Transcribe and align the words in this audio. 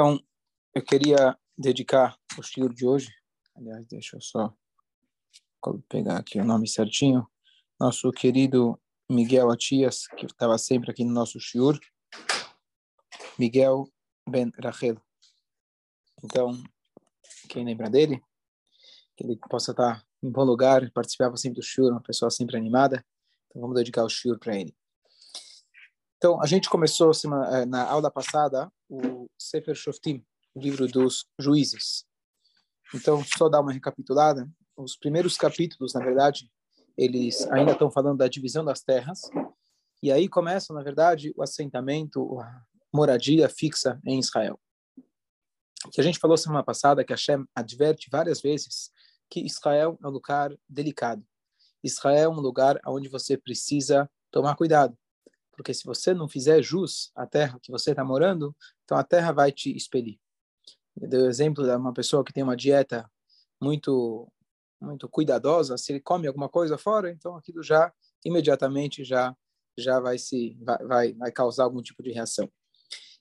Então, 0.00 0.18
eu 0.74 0.82
queria 0.82 1.38
dedicar 1.58 2.18
o 2.38 2.42
shiur 2.42 2.72
de 2.72 2.86
hoje. 2.86 3.12
Aliás, 3.54 3.86
deixa 3.86 4.16
eu 4.16 4.20
só 4.22 4.56
pegar 5.90 6.16
aqui 6.16 6.40
o 6.40 6.44
nome 6.44 6.66
certinho. 6.66 7.28
Nosso 7.78 8.10
querido 8.10 8.80
Miguel 9.10 9.50
Atias, 9.50 10.06
que 10.16 10.24
estava 10.24 10.56
sempre 10.56 10.90
aqui 10.90 11.04
no 11.04 11.12
nosso 11.12 11.38
shiur. 11.38 11.78
Miguel 13.38 13.92
Ben 14.26 14.50
Rachel. 14.64 14.96
Então, 16.24 16.50
quem 17.50 17.66
lembra 17.66 17.90
dele? 17.90 18.22
Que 19.14 19.24
ele 19.24 19.36
possa 19.50 19.72
estar 19.72 20.02
em 20.22 20.30
bom 20.30 20.44
lugar, 20.44 20.90
participava 20.92 21.36
sempre 21.36 21.60
do 21.60 21.62
shiur, 21.62 21.92
uma 21.92 22.02
pessoa 22.02 22.30
sempre 22.30 22.56
animada. 22.56 23.04
Então, 23.48 23.60
vamos 23.60 23.76
dedicar 23.76 24.02
o 24.02 24.08
shiur 24.08 24.38
para 24.38 24.56
ele. 24.58 24.74
Então, 26.20 26.38
a 26.38 26.44
gente 26.44 26.68
começou 26.68 27.12
eh, 27.50 27.64
na 27.64 27.82
aula 27.82 28.10
passada 28.10 28.70
o 28.90 29.26
Sefer 29.38 29.74
Shoftim, 29.74 30.22
o 30.54 30.60
livro 30.60 30.86
dos 30.86 31.24
juízes. 31.38 32.04
Então, 32.94 33.24
só 33.24 33.48
dar 33.48 33.62
uma 33.62 33.72
recapitulada. 33.72 34.46
Os 34.76 34.98
primeiros 34.98 35.38
capítulos, 35.38 35.94
na 35.94 36.04
verdade, 36.04 36.52
eles 36.94 37.50
ainda 37.50 37.72
estão 37.72 37.90
falando 37.90 38.18
da 38.18 38.28
divisão 38.28 38.62
das 38.62 38.82
terras. 38.82 39.22
E 40.02 40.12
aí 40.12 40.28
começa, 40.28 40.74
na 40.74 40.82
verdade, 40.82 41.32
o 41.34 41.42
assentamento, 41.42 42.38
a 42.38 42.64
moradia 42.92 43.48
fixa 43.48 43.98
em 44.04 44.18
Israel. 44.18 44.60
Que 45.90 46.02
a 46.02 46.04
gente 46.04 46.18
falou 46.18 46.36
semana 46.36 46.62
passada 46.62 47.02
que 47.02 47.14
Hashem 47.14 47.46
adverte 47.54 48.10
várias 48.12 48.42
vezes 48.42 48.90
que 49.30 49.40
Israel 49.40 49.98
é 50.04 50.06
um 50.06 50.10
lugar 50.10 50.54
delicado. 50.68 51.24
Israel 51.82 52.24
é 52.24 52.28
um 52.28 52.42
lugar 52.42 52.78
onde 52.86 53.08
você 53.08 53.38
precisa 53.38 54.06
tomar 54.30 54.54
cuidado 54.54 54.94
porque 55.60 55.74
se 55.74 55.84
você 55.84 56.14
não 56.14 56.26
fizer 56.26 56.62
jus 56.62 57.12
à 57.14 57.26
terra 57.26 57.60
que 57.62 57.70
você 57.70 57.90
está 57.90 58.02
morando, 58.02 58.56
então 58.82 58.96
a 58.96 59.04
terra 59.04 59.30
vai 59.30 59.52
te 59.52 59.76
expelir. 59.76 60.18
Eu 60.98 61.06
dei 61.06 61.20
o 61.20 61.28
exemplo 61.28 61.62
de 61.62 61.70
uma 61.76 61.92
pessoa 61.92 62.24
que 62.24 62.32
tem 62.32 62.42
uma 62.42 62.56
dieta 62.56 63.06
muito 63.60 64.26
muito 64.80 65.06
cuidadosa, 65.06 65.76
se 65.76 65.92
ele 65.92 66.00
come 66.00 66.26
alguma 66.26 66.48
coisa 66.48 66.78
fora, 66.78 67.10
então 67.10 67.36
aquilo 67.36 67.62
já 67.62 67.92
imediatamente 68.24 69.04
já 69.04 69.36
já 69.78 70.00
vai 70.00 70.16
se 70.16 70.56
vai, 70.62 70.78
vai, 70.78 71.12
vai 71.12 71.30
causar 71.30 71.64
algum 71.64 71.82
tipo 71.82 72.02
de 72.02 72.10
reação. 72.10 72.50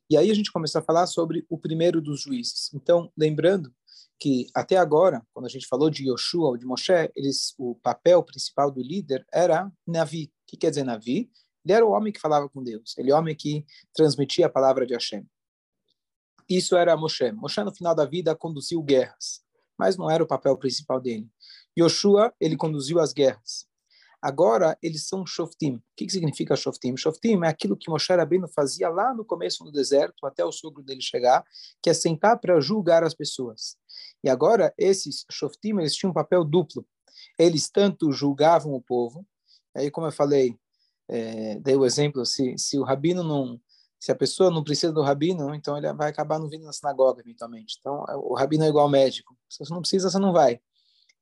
E 0.09 0.16
aí 0.16 0.31
a 0.31 0.33
gente 0.33 0.49
começou 0.49 0.80
a 0.80 0.83
falar 0.83 1.05
sobre 1.05 1.45
o 1.49 1.58
primeiro 1.58 2.02
dos 2.02 2.21
juízes. 2.21 2.73
Então, 2.73 3.11
lembrando 3.17 3.69
que 4.17 4.47
até 4.55 4.77
agora, 4.77 5.21
quando 5.33 5.45
a 5.45 5.49
gente 5.49 5.67
falou 5.67 5.89
de 5.89 6.09
Yoshua 6.09 6.52
ou 6.52 6.58
de 6.58 6.66
Moshe, 6.66 7.11
eles 7.17 7.53
o 7.58 7.75
papel 7.75 8.23
principal 8.23 8.71
do 8.71 8.81
líder 8.81 9.25
era 9.30 9.69
Navi. 9.86 10.31
O 10.44 10.52
que 10.52 10.55
quer 10.55 10.69
dizer 10.69 10.86
Navi? 10.86 11.30
Ele 11.70 11.75
era 11.75 11.86
o 11.86 11.92
homem 11.92 12.12
que 12.12 12.20
falava 12.20 12.50
com 12.50 12.64
Deus, 12.64 12.98
ele 12.98 13.12
é 13.12 13.14
o 13.14 13.17
homem 13.20 13.36
que 13.36 13.64
transmitia 13.94 14.48
a 14.48 14.50
palavra 14.50 14.88
de 14.88 14.95
Hashem. 14.95 15.23
Isso 16.50 16.76
era 16.76 16.98
Moshe. 16.98 17.31
Moshe, 17.31 17.64
no 17.64 17.72
final 17.72 17.94
da 17.94 18.06
vida, 18.06 18.36
conduziu 18.36 18.81
guerras, 18.81 19.44
mas 19.78 19.95
não 19.95 20.09
era 20.09 20.23
o 20.23 20.28
papel 20.28 20.58
principal 20.58 21.00
dele. 21.00 21.30
Yoshua, 21.78 22.34
ele 22.42 22.58
conduziu 22.58 23.00
as 23.00 23.14
guerras. 23.14 23.67
Agora, 24.20 24.76
eles 24.81 25.08
são 25.08 25.23
Shoftim. 25.28 25.76
O 25.76 25.81
que, 25.95 26.09
significa 26.09 26.56
Shoftim? 26.56 26.98
Shoftim 26.98 27.39
é 27.44 27.50
aquilo 27.50 27.78
que 27.78 27.88
Moshe 27.88 28.11
Rabbeinu 28.11 28.48
fazia 28.48 28.89
lá 28.89 29.14
no 29.14 29.23
começo 29.23 29.64
do 29.64 29.72
deserto, 29.72 30.26
até 30.26 30.44
o 30.44 30.52
sogro 30.52 30.81
dele 30.81 31.02
chegar, 31.02 31.45
que 31.83 31.92
é 31.92 31.94
sentar 31.94 32.39
para 32.39 32.59
julgar 32.59 33.04
as 33.04 33.14
pessoas. 33.14 33.78
E 34.23 34.30
agora, 34.30 34.73
esses 34.76 35.23
Shoftim, 35.31 35.78
eles 35.78 35.95
tinham 35.95 36.09
um 36.09 36.16
papel 36.16 36.44
duplo. 36.44 36.83
Eles 37.38 37.70
tanto 37.70 38.11
julgavam 38.11 38.73
o 38.73 38.81
povo, 38.81 39.23
aí, 39.76 39.92
como 39.92 40.08
eu 40.08 40.11
falei, 40.11 40.58
é, 41.09 41.59
dei 41.59 41.75
o 41.75 41.85
exemplo, 41.85 42.25
se, 42.25 42.57
se 42.57 42.77
o 42.77 42.83
rabino 42.83 43.23
não, 43.23 43.59
se 43.99 44.11
a 44.11 44.15
pessoa 44.15 44.52
não 44.52 44.63
precisa 44.63 44.93
do 44.93 45.02
rabino, 45.02 45.53
então 45.53 45.77
ele 45.77 45.91
vai 45.93 46.09
acabar 46.09 46.39
não 46.39 46.47
vindo 46.47 46.65
na 46.65 46.71
sinagoga 46.71 47.21
eventualmente. 47.21 47.77
Então, 47.79 48.05
o 48.23 48.35
rabino 48.35 48.63
é 48.63 48.69
igual 48.69 48.85
ao 48.85 48.91
médico. 48.91 49.35
Se 49.49 49.59
você 49.59 49.73
não 49.73 49.81
precisa, 49.81 50.09
você 50.09 50.19
não 50.19 50.31
vai. 50.31 50.61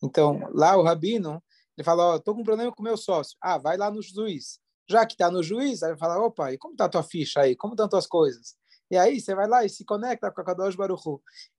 Então, 0.03 0.39
lá 0.53 0.77
o 0.77 0.83
rabino, 0.83 1.41
ele 1.77 1.83
fala, 1.83 2.03
ó, 2.03 2.15
oh, 2.15 2.19
tô 2.19 2.35
com 2.35 2.41
um 2.41 2.43
problema 2.43 2.71
com 2.71 2.81
o 2.81 2.85
meu 2.85 2.97
sócio. 2.97 3.37
Ah, 3.41 3.57
vai 3.57 3.77
lá 3.77 3.89
no 3.89 4.01
juiz. 4.01 4.59
Já 4.89 5.05
que 5.05 5.13
está 5.13 5.31
no 5.31 5.41
juiz, 5.41 5.81
aí 5.81 5.91
ele 5.91 5.97
fala, 5.97 6.19
opa, 6.19 6.53
e 6.53 6.57
como 6.57 6.73
está 6.73 6.85
a 6.85 6.89
tua 6.89 7.03
ficha 7.03 7.41
aí? 7.41 7.55
Como 7.55 7.73
estão 7.73 7.89
tuas 7.89 8.05
coisas? 8.05 8.55
E 8.89 8.97
aí 8.97 9.19
você 9.19 9.35
vai 9.35 9.47
lá 9.47 9.65
e 9.65 9.69
se 9.69 9.83
conecta 9.83 10.31
com 10.31 10.41
a 10.41 10.43
Kadosh 10.43 10.75
Baruch 10.75 11.03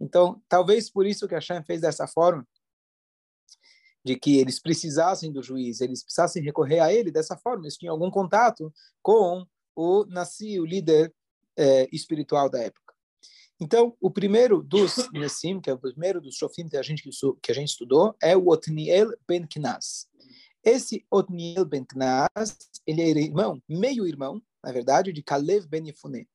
Então, 0.00 0.40
talvez 0.48 0.90
por 0.90 1.06
isso 1.06 1.28
que 1.28 1.34
a 1.34 1.38
Hashem 1.38 1.62
fez 1.62 1.80
dessa 1.80 2.06
forma, 2.06 2.46
de 4.04 4.16
que 4.16 4.38
eles 4.38 4.60
precisassem 4.60 5.32
do 5.32 5.42
juiz, 5.42 5.80
eles 5.80 6.02
precisassem 6.02 6.42
recorrer 6.42 6.80
a 6.80 6.92
ele 6.92 7.10
dessa 7.10 7.36
forma, 7.36 7.64
eles 7.64 7.76
tinham 7.76 7.92
algum 7.92 8.10
contato 8.10 8.72
com 9.02 9.46
o 9.76 10.04
Nassi, 10.06 10.58
o 10.58 10.64
líder 10.64 11.12
é, 11.56 11.88
espiritual 11.92 12.48
da 12.48 12.60
época. 12.60 12.88
Então, 13.60 13.96
o 14.00 14.10
primeiro 14.10 14.62
dos 14.62 15.10
Nessim, 15.12 15.60
que 15.60 15.68
é 15.68 15.72
o 15.72 15.78
primeiro 15.78 16.20
dos 16.20 16.36
Shofim 16.36 16.68
que 16.68 16.76
a 16.76 16.82
gente, 16.82 17.02
que 17.42 17.50
a 17.50 17.54
gente 17.54 17.70
estudou, 17.70 18.14
é 18.22 18.36
o 18.36 18.48
Otniel 18.48 19.12
ben 19.26 19.46
Knas. 19.46 20.06
Esse 20.62 21.04
Otniel 21.10 21.64
ben 21.64 21.84
Knas, 21.84 22.56
ele 22.86 23.02
é 23.02 23.08
irmão, 23.08 23.60
meio-irmão, 23.68 24.40
na 24.64 24.70
verdade, 24.70 25.12
de 25.12 25.22
Kalev 25.22 25.66
ben 25.66 25.86
Yefuné. 25.86 26.26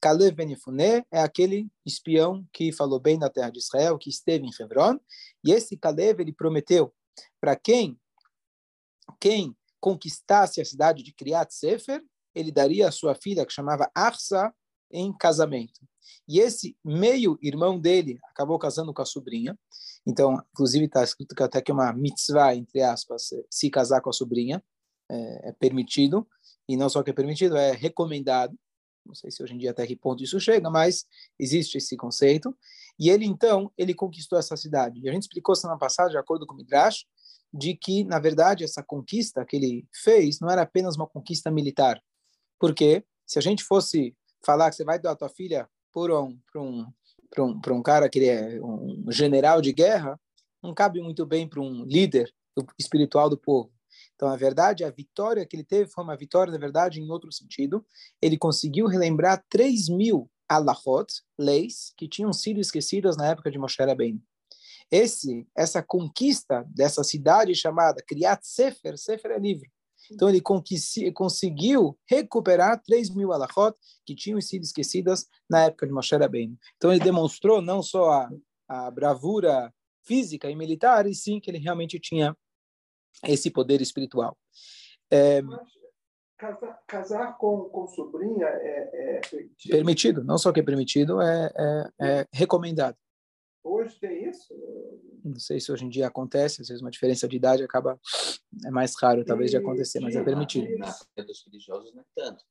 Kalev 0.00 0.34
ben 0.34 0.56
é 1.12 1.20
aquele 1.20 1.68
espião 1.86 2.44
que 2.52 2.72
falou 2.72 2.98
bem 2.98 3.18
na 3.18 3.30
terra 3.30 3.50
de 3.50 3.58
Israel, 3.58 3.96
que 3.96 4.10
esteve 4.10 4.44
em 4.44 4.50
Hebron, 4.60 4.98
e 5.44 5.52
esse 5.52 5.76
Kalev, 5.76 6.20
ele 6.20 6.32
prometeu 6.32 6.92
para 7.40 7.56
quem 7.56 7.98
quem 9.20 9.56
conquistasse 9.80 10.60
a 10.60 10.64
cidade 10.64 11.02
de 11.02 11.12
Kriat 11.12 11.54
Sefer, 11.54 12.02
ele 12.34 12.50
daria 12.50 12.88
a 12.88 12.92
sua 12.92 13.14
filha, 13.14 13.44
que 13.44 13.52
chamava 13.52 13.90
Arsa, 13.94 14.52
em 14.90 15.12
casamento. 15.16 15.80
E 16.28 16.38
esse 16.38 16.76
meio-irmão 16.84 17.78
dele 17.78 18.18
acabou 18.24 18.58
casando 18.58 18.94
com 18.94 19.02
a 19.02 19.06
sobrinha. 19.06 19.58
Então, 20.06 20.42
inclusive, 20.52 20.86
está 20.86 21.02
escrito 21.02 21.34
que 21.34 21.42
até 21.42 21.60
que 21.60 21.70
é 21.70 21.74
uma 21.74 21.92
mitzvah, 21.92 22.54
entre 22.54 22.82
aspas, 22.82 23.30
se 23.50 23.70
casar 23.70 24.00
com 24.00 24.10
a 24.10 24.12
sobrinha. 24.12 24.62
É, 25.10 25.50
é, 25.50 25.52
permitido. 25.52 26.26
E 26.66 26.78
não 26.78 26.88
só 26.88 27.02
que 27.02 27.10
é 27.10 27.12
permitido, 27.12 27.56
é 27.56 27.72
recomendado. 27.72 28.58
Não 29.04 29.14
sei 29.14 29.30
se 29.30 29.42
hoje 29.42 29.52
em 29.52 29.58
dia 29.58 29.70
até 29.70 29.86
que 29.86 29.94
ponto 29.94 30.24
isso 30.24 30.40
chega, 30.40 30.70
mas 30.70 31.04
existe 31.38 31.76
esse 31.76 31.94
conceito. 31.94 32.56
E 32.98 33.10
ele, 33.10 33.24
então, 33.24 33.70
ele 33.76 33.94
conquistou 33.94 34.38
essa 34.38 34.56
cidade. 34.56 35.00
E 35.00 35.08
a 35.08 35.12
gente 35.12 35.22
explicou 35.22 35.54
semana 35.56 35.78
passada, 35.78 36.10
de 36.10 36.18
acordo 36.18 36.46
com 36.46 36.54
o 36.54 36.56
Midrash, 36.56 37.04
de 37.52 37.74
que, 37.74 38.04
na 38.04 38.18
verdade, 38.18 38.64
essa 38.64 38.82
conquista 38.82 39.44
que 39.44 39.56
ele 39.56 39.86
fez 40.02 40.40
não 40.40 40.50
era 40.50 40.62
apenas 40.62 40.96
uma 40.96 41.06
conquista 41.06 41.50
militar. 41.50 42.00
Porque 42.58 43.04
se 43.26 43.38
a 43.38 43.42
gente 43.42 43.62
fosse 43.64 44.16
falar 44.44 44.70
que 44.70 44.76
você 44.76 44.84
vai 44.84 44.98
dar 44.98 45.12
a 45.12 45.16
tua 45.16 45.28
filha 45.28 45.68
por 45.92 46.10
um, 46.10 46.38
um, 46.56 46.86
um, 47.38 47.60
um 47.70 47.82
cara 47.82 48.08
que 48.08 48.28
é 48.28 48.60
um 48.60 49.10
general 49.10 49.60
de 49.60 49.72
guerra, 49.72 50.18
não 50.62 50.74
cabe 50.74 51.00
muito 51.00 51.24
bem 51.24 51.48
para 51.48 51.60
um 51.60 51.84
líder 51.84 52.32
espiritual 52.78 53.28
do 53.28 53.38
povo. 53.38 53.72
Então, 54.14 54.28
na 54.28 54.36
verdade, 54.36 54.84
a 54.84 54.90
vitória 54.90 55.44
que 55.46 55.56
ele 55.56 55.64
teve 55.64 55.90
foi 55.90 56.02
uma 56.02 56.16
vitória, 56.16 56.52
na 56.52 56.58
verdade, 56.58 57.00
em 57.00 57.10
outro 57.10 57.30
sentido. 57.32 57.84
Ele 58.20 58.36
conseguiu 58.36 58.86
relembrar 58.86 59.44
3 59.48 59.88
mil 59.88 60.30
alahot, 60.48 61.06
leis, 61.38 61.92
que 61.96 62.08
tinham 62.08 62.32
sido 62.32 62.60
esquecidas 62.60 63.16
na 63.16 63.28
época 63.28 63.50
de 63.50 63.58
Moshe 63.58 63.82
Rabbeinu. 63.82 64.20
Esse, 64.90 65.46
essa 65.56 65.82
conquista 65.82 66.64
dessa 66.68 67.02
cidade 67.02 67.54
chamada 67.54 68.02
Kriyat 68.06 68.46
Sefer, 68.46 68.98
Sefer 68.98 69.32
é 69.32 69.38
livro. 69.38 69.68
Então 70.10 70.28
ele 70.28 70.42
conseguiu 71.12 71.98
recuperar 72.06 72.82
3 72.82 73.10
mil 73.10 73.32
alahot 73.32 73.76
que 74.04 74.14
tinham 74.14 74.40
sido 74.40 74.62
esquecidas 74.62 75.26
na 75.48 75.64
época 75.64 75.86
de 75.86 75.92
Moshe 75.92 76.14
Rabbeinu. 76.14 76.58
Então 76.76 76.92
ele 76.92 77.02
demonstrou 77.02 77.62
não 77.62 77.82
só 77.82 78.10
a, 78.12 78.30
a 78.68 78.90
bravura 78.90 79.72
física 80.02 80.50
e 80.50 80.54
militar, 80.54 81.06
e 81.06 81.14
sim 81.14 81.40
que 81.40 81.50
ele 81.50 81.58
realmente 81.58 81.98
tinha 81.98 82.36
esse 83.26 83.50
poder 83.50 83.80
espiritual. 83.80 84.36
É, 85.10 85.40
Casar, 86.36 86.82
casar, 86.86 87.38
com, 87.38 87.68
com 87.68 87.86
sobrinha 87.86 88.46
é, 88.46 89.16
é 89.16 89.20
permitido? 89.20 89.70
permitido? 89.70 90.24
Não 90.24 90.36
só 90.36 90.52
que 90.52 90.60
é 90.60 90.62
permitido, 90.62 91.20
é, 91.20 91.52
é, 91.56 91.90
é, 92.00 92.28
recomendado. 92.32 92.96
Hoje 93.62 93.98
tem 93.98 94.28
isso? 94.28 94.52
Não 95.24 95.38
sei 95.38 95.58
se 95.60 95.72
hoje 95.72 95.86
em 95.86 95.88
dia 95.88 96.06
acontece, 96.06 96.60
às 96.60 96.68
vezes 96.68 96.82
uma 96.82 96.90
diferença 96.90 97.26
de 97.26 97.36
idade 97.36 97.62
acaba 97.62 97.98
é 98.66 98.70
mais 98.70 98.94
raro 99.00 99.24
talvez 99.24 99.50
de 99.50 99.56
acontecer, 99.56 100.00
mas 100.00 100.14
é 100.14 100.22
permitido. 100.22 100.76
Na 100.76 100.94
dos 101.24 101.44
religiosos 101.46 101.94
não 101.94 102.02
é 102.02 102.06
tanto. 102.14 102.44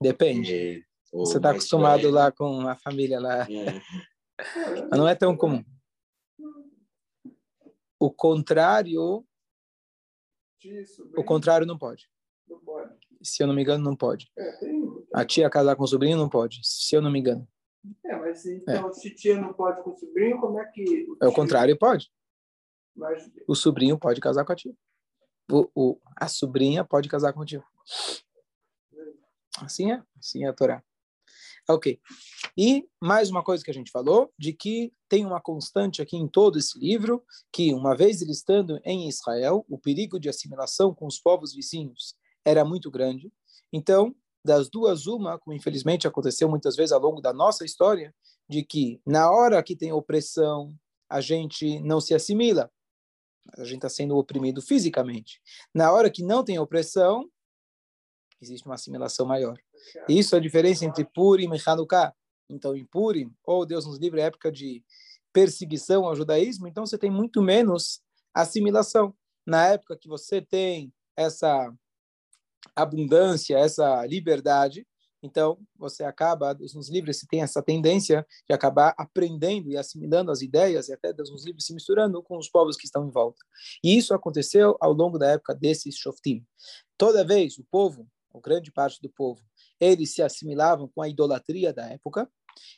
Depende. 0.00 0.84
Você 1.12 1.36
está 1.36 1.50
acostumado 1.50 2.10
lá 2.10 2.32
com 2.32 2.66
a 2.66 2.74
família 2.74 3.20
lá. 3.20 3.42
É. 3.42 3.46
Mas 4.90 4.98
não 4.98 5.06
é 5.06 5.14
tão 5.14 5.36
comum. 5.36 5.62
O 8.00 8.10
contrário, 8.10 9.24
o 11.16 11.24
contrário 11.24 11.66
não 11.66 11.78
pode. 11.78 12.08
Não 12.48 12.58
pode. 12.60 12.81
Se 13.22 13.42
eu 13.42 13.46
não 13.46 13.54
me 13.54 13.62
engano, 13.62 13.84
não 13.84 13.96
pode. 13.96 14.30
É, 14.36 14.52
tem... 14.58 14.82
A 15.14 15.24
tia 15.24 15.48
casar 15.50 15.76
com 15.76 15.84
o 15.84 15.86
sobrinho 15.86 16.16
não 16.16 16.28
pode, 16.28 16.60
se 16.62 16.94
eu 16.94 17.02
não 17.02 17.10
me 17.10 17.20
engano. 17.20 17.46
É, 18.04 18.16
mas 18.16 18.44
então, 18.46 18.88
é. 18.88 18.92
se 18.92 19.10
tia 19.10 19.40
não 19.40 19.52
pode 19.52 19.82
com 19.82 19.90
o 19.90 19.96
sobrinho, 19.96 20.40
como 20.40 20.58
é 20.58 20.64
que. 20.66 21.06
O 21.10 21.24
é 21.24 21.28
o 21.28 21.32
contrário, 21.32 21.76
pode. 21.76 22.10
Mas... 22.94 23.30
O 23.48 23.54
sobrinho 23.54 23.98
pode 23.98 24.20
casar 24.20 24.44
com 24.44 24.52
a 24.52 24.56
tia. 24.56 24.74
O, 25.50 25.68
o, 25.74 26.00
a 26.16 26.28
sobrinha 26.28 26.84
pode 26.84 27.08
casar 27.08 27.32
com 27.32 27.40
o 27.40 27.44
tio. 27.44 27.64
Assim 29.58 29.92
é, 29.92 30.02
assim 30.18 30.44
é 30.44 30.48
a 30.48 30.52
Torá. 30.52 30.82
Ok. 31.68 32.00
E 32.56 32.88
mais 33.00 33.30
uma 33.30 33.42
coisa 33.42 33.64
que 33.64 33.70
a 33.70 33.74
gente 33.74 33.90
falou, 33.90 34.32
de 34.36 34.52
que 34.52 34.92
tem 35.08 35.24
uma 35.24 35.40
constante 35.40 36.02
aqui 36.02 36.16
em 36.16 36.26
todo 36.26 36.58
esse 36.58 36.78
livro, 36.78 37.24
que 37.52 37.72
uma 37.72 37.96
vez 37.96 38.20
ele 38.20 38.32
estando 38.32 38.80
em 38.84 39.08
Israel, 39.08 39.64
o 39.68 39.78
perigo 39.78 40.18
de 40.18 40.28
assimilação 40.28 40.94
com 40.94 41.06
os 41.06 41.18
povos 41.18 41.54
vizinhos 41.54 42.16
era 42.44 42.64
muito 42.64 42.90
grande. 42.90 43.32
Então, 43.72 44.14
das 44.44 44.68
duas, 44.68 45.06
uma, 45.06 45.38
como 45.38 45.54
infelizmente 45.54 46.06
aconteceu 46.06 46.48
muitas 46.48 46.74
vezes 46.76 46.92
ao 46.92 47.00
longo 47.00 47.20
da 47.20 47.32
nossa 47.32 47.64
história, 47.64 48.14
de 48.48 48.64
que 48.64 49.00
na 49.06 49.30
hora 49.30 49.62
que 49.62 49.76
tem 49.76 49.92
opressão, 49.92 50.74
a 51.08 51.20
gente 51.20 51.78
não 51.80 52.00
se 52.00 52.14
assimila, 52.14 52.70
a 53.56 53.64
gente 53.64 53.76
está 53.76 53.88
sendo 53.88 54.16
oprimido 54.16 54.60
fisicamente. 54.62 55.40
Na 55.74 55.92
hora 55.92 56.10
que 56.10 56.22
não 56.22 56.44
tem 56.44 56.58
opressão, 56.58 57.28
existe 58.40 58.66
uma 58.66 58.74
assimilação 58.74 59.26
maior. 59.26 59.56
Isso 60.08 60.34
é 60.34 60.38
a 60.38 60.42
diferença 60.42 60.84
entre 60.84 61.04
Purim 61.04 61.52
e 61.54 61.62
Hanukkah. 61.64 62.14
Então, 62.48 62.76
em 62.76 62.84
Purim, 62.84 63.32
ou 63.44 63.64
Deus 63.64 63.86
nos 63.86 63.98
livre, 63.98 64.20
época 64.20 64.50
de 64.50 64.84
perseguição 65.32 66.04
ao 66.04 66.14
judaísmo, 66.14 66.68
então 66.68 66.84
você 66.84 66.98
tem 66.98 67.10
muito 67.10 67.40
menos 67.40 68.02
assimilação. 68.34 69.14
Na 69.46 69.66
época 69.68 69.96
que 69.96 70.08
você 70.08 70.42
tem 70.42 70.92
essa 71.16 71.72
abundância, 72.74 73.58
essa 73.58 74.04
liberdade, 74.06 74.86
então 75.22 75.56
você 75.76 76.02
acaba, 76.02 76.52
Deus 76.52 76.74
nos 76.74 76.90
livre, 76.90 77.14
se 77.14 77.28
tem 77.28 77.42
essa 77.42 77.62
tendência 77.62 78.26
de 78.48 78.52
acabar 78.52 78.92
aprendendo 78.98 79.70
e 79.70 79.76
assimilando 79.76 80.32
as 80.32 80.42
ideias 80.42 80.88
e 80.88 80.92
até 80.92 81.12
Deus 81.12 81.30
nos 81.30 81.46
livre 81.46 81.62
se 81.62 81.72
misturando 81.72 82.22
com 82.22 82.36
os 82.36 82.48
povos 82.48 82.76
que 82.76 82.84
estão 82.84 83.06
em 83.06 83.10
volta. 83.10 83.38
E 83.84 83.96
isso 83.96 84.12
aconteceu 84.12 84.76
ao 84.80 84.92
longo 84.92 85.18
da 85.18 85.30
época 85.30 85.54
desses 85.54 85.96
Shoftim. 85.96 86.44
Toda 86.98 87.24
vez 87.24 87.56
o 87.56 87.64
povo 87.70 88.06
ou 88.32 88.40
grande 88.40 88.72
parte 88.72 89.00
do 89.00 89.10
povo, 89.10 89.42
eles 89.78 90.14
se 90.14 90.22
assimilavam 90.22 90.88
com 90.88 91.02
a 91.02 91.08
idolatria 91.08 91.72
da 91.72 91.86
época, 91.86 92.28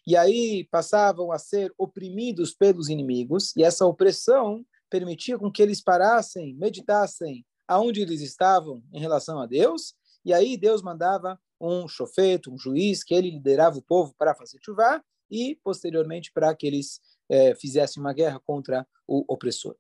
e 0.06 0.16
aí 0.16 0.66
passavam 0.70 1.32
a 1.32 1.38
ser 1.38 1.72
oprimidos 1.78 2.52
pelos 2.52 2.88
inimigos, 2.88 3.54
e 3.56 3.62
essa 3.62 3.86
opressão 3.86 4.64
permitia 4.90 5.38
com 5.38 5.50
que 5.50 5.62
eles 5.62 5.81
parassem, 5.81 6.54
meditassem 6.54 7.44
aonde 7.66 8.00
eles 8.00 8.20
estavam 8.20 8.82
em 8.93 9.00
relação 9.00 9.38
a 9.40 9.46
Deus, 9.46 9.94
e 10.25 10.32
aí 10.32 10.56
Deus 10.56 10.82
mandava 10.82 11.38
um 11.61 11.87
chofeto, 11.88 12.52
um 12.52 12.58
juiz, 12.58 13.02
que 13.02 13.14
ele 13.14 13.31
liderava 13.31 13.78
o 13.78 13.82
povo 13.82 14.14
para 14.19 14.34
fazer 14.34 14.58
chuva, 14.62 15.02
e 15.31 15.58
posteriormente 15.62 16.31
para 16.32 16.55
que 16.55 16.66
eles 16.66 17.00
eh, 17.28 17.55
fizessem 17.55 18.00
uma 18.00 18.12
guerra 18.12 18.40
contra 18.44 18.87
o 19.06 19.25
opressor. 19.26 19.75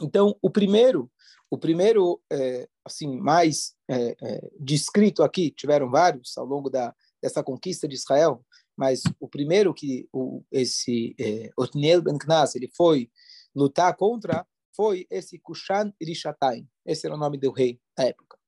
Então, 0.00 0.36
o 0.42 0.50
primeiro, 0.50 1.10
o 1.50 1.58
primeiro 1.58 2.20
é, 2.30 2.68
assim 2.84 3.16
mais 3.18 3.74
é, 3.88 4.16
é, 4.20 4.50
descrito 4.58 5.22
aqui, 5.22 5.50
tiveram 5.50 5.90
vários 5.90 6.36
ao 6.36 6.46
longo 6.46 6.70
da 6.70 6.94
dessa 7.22 7.42
conquista 7.42 7.86
de 7.86 7.94
Israel, 7.94 8.44
mas 8.76 9.02
o 9.20 9.28
primeiro 9.28 9.72
que 9.72 10.08
o, 10.12 10.42
esse 10.50 11.14
é, 11.20 11.50
Otniel 11.56 12.02
ben 12.02 12.18
Knas 12.18 12.56
ele 12.56 12.68
foi 12.76 13.08
lutar 13.54 13.94
contra 13.96 14.44
foi 14.74 15.06
esse 15.10 15.38
Kushan 15.38 15.92
Rishatain. 16.00 16.68
Esse 16.84 17.06
era 17.06 17.14
o 17.14 17.18
nome 17.18 17.38
do 17.38 17.50
rei 17.50 17.80
da 17.96 18.04
época. 18.04 18.38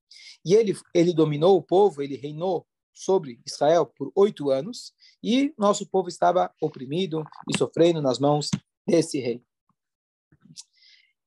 E 0.44 0.54
ele 0.54 0.76
ele 0.94 1.12
dominou 1.12 1.56
o 1.56 1.62
povo, 1.62 2.02
ele 2.02 2.16
reinou 2.16 2.66
sobre 2.92 3.40
Israel 3.44 3.86
por 3.86 4.12
oito 4.14 4.50
anos 4.50 4.94
e 5.22 5.52
nosso 5.58 5.86
povo 5.88 6.08
estava 6.08 6.54
oprimido 6.62 7.24
e 7.52 7.58
sofrendo 7.58 8.00
nas 8.00 8.18
mãos 8.18 8.48
desse 8.86 9.18
rei. 9.18 9.42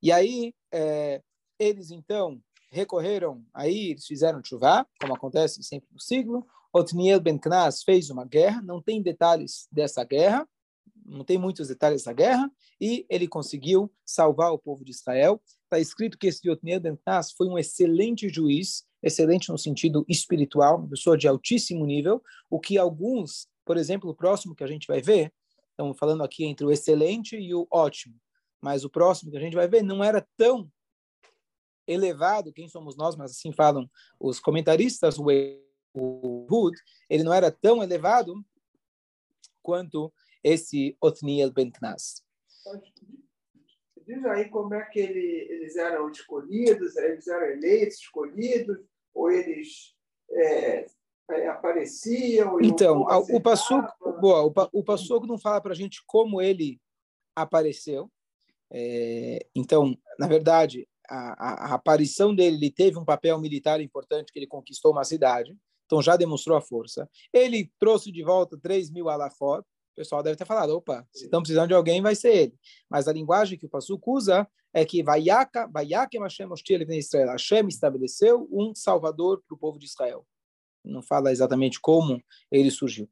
E 0.01 0.11
aí, 0.11 0.53
é, 0.71 1.21
eles 1.59 1.91
então 1.91 2.41
recorreram, 2.71 3.43
aí 3.53 3.91
eles 3.91 4.05
fizeram 4.05 4.43
chuva, 4.43 4.87
como 5.01 5.15
acontece 5.15 5.63
sempre 5.63 5.89
no 5.91 5.99
siglo. 5.99 6.45
Otniel 6.71 7.19
Ben 7.19 7.37
Knas 7.37 7.81
fez 7.83 8.09
uma 8.09 8.25
guerra, 8.25 8.61
não 8.61 8.81
tem 8.81 9.01
detalhes 9.01 9.67
dessa 9.71 10.03
guerra, 10.03 10.47
não 11.07 11.23
tem 11.23 11.37
muitos 11.37 11.69
detalhes 11.69 12.01
dessa 12.01 12.13
guerra, 12.13 12.51
e 12.79 13.05
ele 13.09 13.27
conseguiu 13.27 13.91
salvar 14.05 14.51
o 14.51 14.59
povo 14.59 14.83
de 14.83 14.91
Israel. 14.91 15.41
Está 15.63 15.79
escrito 15.79 16.17
que 16.17 16.27
esse 16.27 16.49
Otniel 16.49 16.79
Ben 16.79 16.97
foi 17.35 17.47
um 17.47 17.57
excelente 17.57 18.29
juiz, 18.29 18.85
excelente 19.01 19.49
no 19.49 19.57
sentido 19.57 20.05
espiritual, 20.07 20.79
uma 20.79 20.89
pessoa 20.89 21.17
de 21.17 21.27
altíssimo 21.27 21.85
nível, 21.85 22.21
o 22.49 22.59
que 22.59 22.77
alguns, 22.77 23.47
por 23.65 23.77
exemplo, 23.77 24.09
o 24.09 24.15
próximo 24.15 24.53
que 24.53 24.63
a 24.63 24.67
gente 24.67 24.85
vai 24.85 25.01
ver, 25.01 25.33
estamos 25.71 25.97
falando 25.97 26.23
aqui 26.23 26.45
entre 26.45 26.65
o 26.65 26.71
excelente 26.71 27.37
e 27.37 27.53
o 27.53 27.67
ótimo 27.71 28.15
mas 28.61 28.83
o 28.83 28.89
próximo 28.89 29.31
que 29.31 29.37
a 29.37 29.39
gente 29.39 29.55
vai 29.55 29.67
ver 29.67 29.83
não 29.83 30.03
era 30.03 30.25
tão 30.35 30.69
elevado, 31.87 32.51
quem 32.51 32.67
somos 32.67 32.97
nós, 32.97 33.15
mas 33.15 33.31
assim 33.31 33.51
falam 33.51 33.89
os 34.19 34.39
comentaristas, 34.39 35.17
o 35.17 36.47
Hud, 36.49 36.77
ele 37.09 37.23
não 37.23 37.33
era 37.33 37.49
tão 37.49 37.81
elevado 37.81 38.35
quanto 39.63 40.11
esse 40.43 40.97
Otniel 41.01 41.51
Ben 41.51 41.71
Knas. 41.71 42.23
Diz 44.05 44.25
aí 44.25 44.49
como 44.49 44.73
é 44.73 44.85
que 44.85 44.99
ele, 44.99 45.47
eles 45.49 45.75
eram 45.75 46.09
escolhidos, 46.09 46.95
eles 46.95 47.27
eram 47.27 47.47
eleitos, 47.47 47.97
escolhidos, 47.97 48.77
ou 49.13 49.29
eles 49.29 49.95
é, 50.31 50.85
é, 51.31 51.47
apareciam? 51.47 52.61
Então, 52.61 53.01
o, 53.01 53.41
Passuco, 53.41 53.91
boa, 54.21 54.45
o, 54.45 54.79
o 54.79 54.83
Passuco 54.83 55.27
não 55.27 55.37
fala 55.37 55.59
para 55.59 55.73
a 55.73 55.75
gente 55.75 56.01
como 56.05 56.41
ele 56.41 56.79
apareceu, 57.35 58.09
é, 58.71 59.45
então, 59.55 59.97
na 60.19 60.27
verdade, 60.27 60.87
a, 61.09 61.71
a, 61.71 61.75
aparição 61.75 62.35
dele, 62.35 62.57
ele 62.57 62.71
teve 62.71 62.97
um 62.97 63.05
papel 63.05 63.39
militar 63.39 63.79
importante, 63.81 64.31
que 64.31 64.39
ele 64.39 64.47
conquistou 64.47 64.91
uma 64.91 65.03
cidade, 65.03 65.55
então 65.85 66.01
já 66.01 66.17
demonstrou 66.17 66.57
a 66.57 66.61
força. 66.61 67.09
Ele 67.31 67.71
trouxe 67.79 68.11
de 68.11 68.23
volta 68.23 68.57
3 68.57 68.91
mil 68.91 69.09
alafot, 69.09 69.65
pessoal 69.97 70.21
deve 70.21 70.35
ter 70.35 70.45
falado, 70.45 70.69
opa, 70.75 71.07
se 71.11 71.25
estão 71.25 71.41
precisando 71.41 71.69
de 71.69 71.73
alguém, 71.73 72.01
vai 72.01 72.15
ser 72.15 72.35
ele. 72.35 72.59
Mas 72.89 73.07
a 73.07 73.13
linguagem 73.13 73.57
que 73.57 73.65
o 73.65 73.69
Passuco 73.69 74.15
usa 74.15 74.47
é 74.73 74.85
que 74.85 75.03
Vayakem 75.03 76.21
Hashem 76.21 76.47
Israel, 76.91 77.31
Hashem 77.31 77.67
estabeleceu 77.67 78.47
um 78.51 78.75
salvador 78.75 79.41
para 79.47 79.55
o 79.55 79.57
povo 79.57 79.79
de 79.79 79.85
Israel. 79.85 80.25
Não 80.85 81.01
fala 81.01 81.31
exatamente 81.31 81.81
como 81.81 82.21
ele 82.51 82.69
surgiu. 82.69 83.09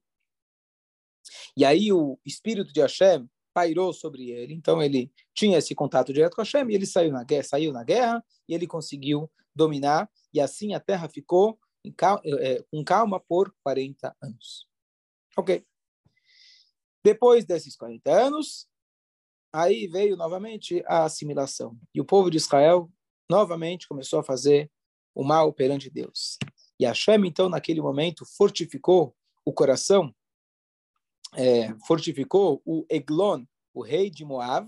E 1.58 1.66
aí 1.66 1.92
o 1.92 2.20
espírito 2.24 2.72
de 2.72 2.82
Hashem 2.82 3.28
pairou 3.52 3.92
sobre 3.92 4.30
ele. 4.30 4.54
Então 4.54 4.82
ele 4.82 5.12
tinha 5.34 5.58
esse 5.58 5.74
contato 5.74 6.14
direto 6.14 6.36
com 6.36 6.42
Hashem 6.42 6.70
e 6.70 6.76
ele 6.76 6.86
saiu 6.86 7.12
na 7.12 7.24
guerra, 7.24 7.44
saiu 7.44 7.74
na 7.74 7.84
guerra 7.84 8.24
e 8.48 8.54
ele 8.54 8.68
conseguiu 8.68 9.32
dominar 9.56 10.10
e 10.34 10.40
assim 10.40 10.74
a 10.74 10.80
terra 10.80 11.08
ficou 11.08 11.58
calma, 11.98 12.22
é, 12.26 12.62
com 12.70 12.84
calma 12.84 13.20
por 13.20 13.54
40 13.64 14.16
anos. 14.22 14.68
Ok. 15.38 15.66
Depois 17.06 17.46
desses 17.46 17.76
40 17.76 18.12
anos, 18.12 18.68
aí 19.54 19.86
veio 19.86 20.18
novamente 20.18 20.84
a 20.88 21.04
assimilação. 21.04 21.78
E 21.94 22.02
o 22.02 22.06
povo 22.06 22.32
de 22.32 22.38
Israel 22.38 22.92
novamente 23.30 23.88
começou 23.88 24.18
a 24.18 24.24
fazer 24.24 24.72
o 25.14 25.24
mal 25.24 25.54
perante 25.54 25.88
Deus. 25.88 26.40
E 26.80 26.84
Hashem, 26.84 27.28
então, 27.28 27.48
naquele 27.48 27.80
momento, 27.80 28.26
fortificou 28.36 29.16
o 29.46 29.54
coração 29.54 30.12
é, 31.36 31.76
fortificou 31.86 32.60
o 32.66 32.88
Eglon, 32.90 33.44
o 33.72 33.84
rei 33.84 34.10
de 34.10 34.26
Moab, 34.26 34.68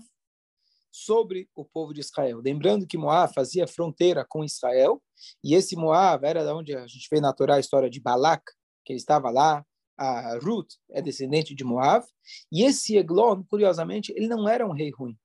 sobre 0.92 1.50
o 1.56 1.64
povo 1.64 1.92
de 1.92 2.00
Israel. 2.00 2.38
Lembrando 2.38 2.86
que 2.86 2.96
Moab 2.96 3.34
fazia 3.34 3.66
fronteira 3.66 4.24
com 4.24 4.44
Israel, 4.44 5.02
e 5.42 5.54
esse 5.54 5.74
Moab 5.74 6.24
era 6.24 6.44
da 6.44 6.54
onde 6.54 6.76
a 6.76 6.86
gente 6.86 7.08
vê 7.10 7.20
na 7.20 7.32
Torá 7.32 7.56
a 7.56 7.60
história 7.60 7.90
de 7.90 8.00
Balak, 8.00 8.44
que 8.84 8.92
ele 8.92 9.00
estava 9.00 9.28
lá, 9.28 9.66
a 9.98 10.38
Ruth 10.38 10.74
é 10.90 11.02
descendente 11.02 11.54
de 11.54 11.64
Moab, 11.64 12.06
e 12.52 12.62
esse 12.62 12.96
Eglon, 12.96 13.42
curiosamente, 13.42 14.12
ele 14.16 14.28
não 14.28 14.48
era 14.48 14.64
um 14.66 14.72
rei 14.72 14.90
ruim. 14.90 15.18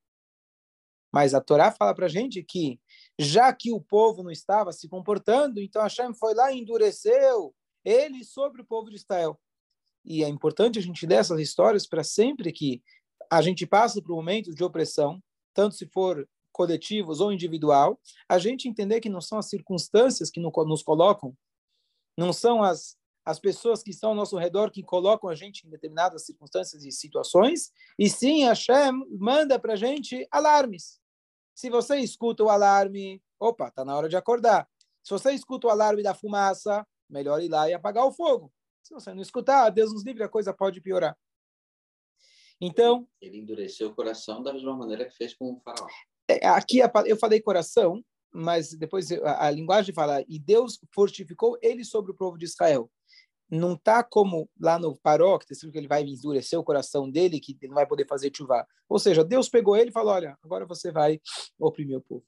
Mas 1.14 1.36
a 1.36 1.40
Torá 1.40 1.72
fala 1.72 1.94
para 1.94 2.08
a 2.08 2.10
gente 2.10 2.42
que, 2.42 2.82
já 3.20 3.54
que 3.54 3.72
o 3.72 3.80
povo 3.80 4.24
não 4.24 4.32
estava 4.32 4.74
se 4.74 4.90
comportando, 4.90 5.62
então 5.62 5.84
Hashem 5.84 6.12
foi 6.16 6.34
lá 6.34 6.52
e 6.52 6.60
endureceu 6.60 7.54
ele 7.86 8.24
sobre 8.24 8.64
o 8.64 8.66
povo 8.66 8.90
de 8.90 8.96
Israel. 8.96 9.40
E 10.04 10.24
é 10.24 10.28
importante 10.28 10.80
a 10.80 10.82
gente 10.82 11.06
ler 11.06 11.16
essas 11.16 11.40
histórias 11.40 11.86
para 11.86 12.04
sempre 12.04 12.52
que 12.52 12.82
a 13.32 13.44
gente 13.44 13.66
passa 13.68 14.02
por 14.02 14.16
momentos 14.16 14.56
de 14.56 14.64
opressão, 14.64 15.22
tanto 15.54 15.76
se 15.76 15.86
for 15.88 16.28
coletivos 16.52 17.20
ou 17.20 17.32
individual, 17.32 18.00
a 18.28 18.40
gente 18.40 18.68
entender 18.68 19.00
que 19.00 19.10
não 19.10 19.22
são 19.22 19.38
as 19.38 19.50
circunstâncias 19.50 20.30
que 20.30 20.40
nos 20.40 20.84
colocam, 20.84 21.36
não 22.18 22.34
são 22.34 22.64
as, 22.64 22.98
as 23.26 23.40
pessoas 23.40 23.82
que 23.82 23.92
estão 23.92 24.10
ao 24.10 24.16
nosso 24.16 24.38
redor 24.38 24.70
que 24.70 24.84
colocam 24.84 25.30
a 25.30 25.36
gente 25.36 25.66
em 25.66 25.70
determinadas 25.70 26.26
circunstâncias 26.26 26.84
e 26.84 26.92
situações, 26.92 27.72
e 27.98 28.10
sim 28.10 28.44
Hashem 28.44 28.92
manda 29.18 29.58
para 29.58 29.74
a 29.74 29.78
gente 29.78 30.28
alarmes. 30.30 31.00
Se 31.56 31.70
você 31.70 31.98
escuta 31.98 32.44
o 32.44 32.50
alarme, 32.50 33.22
opa, 33.40 33.68
está 33.68 33.86
na 33.86 33.96
hora 33.96 34.10
de 34.10 34.18
acordar. 34.18 34.68
Se 35.04 35.12
você 35.12 35.32
escuta 35.32 35.68
o 35.68 35.70
alarme 35.70 36.02
da 36.02 36.14
fumaça, 36.14 36.86
melhor 37.10 37.42
ir 37.42 37.50
lá 37.50 37.70
e 37.70 37.74
apagar 37.74 38.06
o 38.06 38.12
fogo. 38.12 38.52
Se 38.82 38.94
você 38.94 39.14
não 39.14 39.22
escutar, 39.22 39.70
Deus 39.70 39.94
nos 39.94 40.04
livre, 40.04 40.24
a 40.24 40.30
coisa 40.30 40.54
pode 40.54 40.82
piorar. 40.82 41.18
Então. 42.60 43.08
Ele 43.22 43.38
endureceu 43.38 43.90
o 43.90 43.96
coração 43.96 44.42
da 44.42 44.54
mesma 44.54 44.76
maneira 44.76 45.06
que 45.06 45.16
fez 45.16 45.34
com 45.34 45.54
o 45.54 45.60
faraó. 45.62 45.88
É, 46.28 46.48
aqui 46.48 46.80
eu 47.06 47.18
falei 47.18 47.42
coração, 47.42 48.04
mas 48.34 48.74
depois 48.74 49.12
a, 49.12 49.48
a 49.48 49.52
linguagem 49.52 49.94
fala, 49.94 50.24
e 50.28 50.40
Deus 50.40 50.80
fortificou 50.94 51.58
ele 51.62 51.84
sobre 51.84 52.12
o 52.12 52.16
povo 52.16 52.38
de 52.38 52.46
Israel. 52.46 52.90
Não 53.54 53.76
tá 53.76 54.04
como 54.04 54.50
lá 54.60 54.80
no 54.80 54.96
Paró, 54.98 55.38
que 55.38 55.54
que 55.54 55.78
ele 55.78 55.88
vai 55.88 56.04
endurecer 56.04 56.60
o 56.60 56.64
coração 56.64 57.10
dele, 57.10 57.40
que 57.40 57.58
ele 57.62 57.70
não 57.70 57.76
vai 57.76 57.88
poder 57.88 58.08
fazer 58.08 58.32
chuva. 58.36 58.68
Ou 58.90 59.00
seja, 59.00 59.24
Deus 59.24 59.50
pegou 59.50 59.78
ele 59.78 59.90
e 59.90 59.94
falou, 59.94 60.14
olha, 60.14 60.38
agora 60.44 60.66
você 60.66 60.92
vai 60.92 61.22
oprimir 61.60 61.98
o 61.98 62.02
povo. 62.02 62.26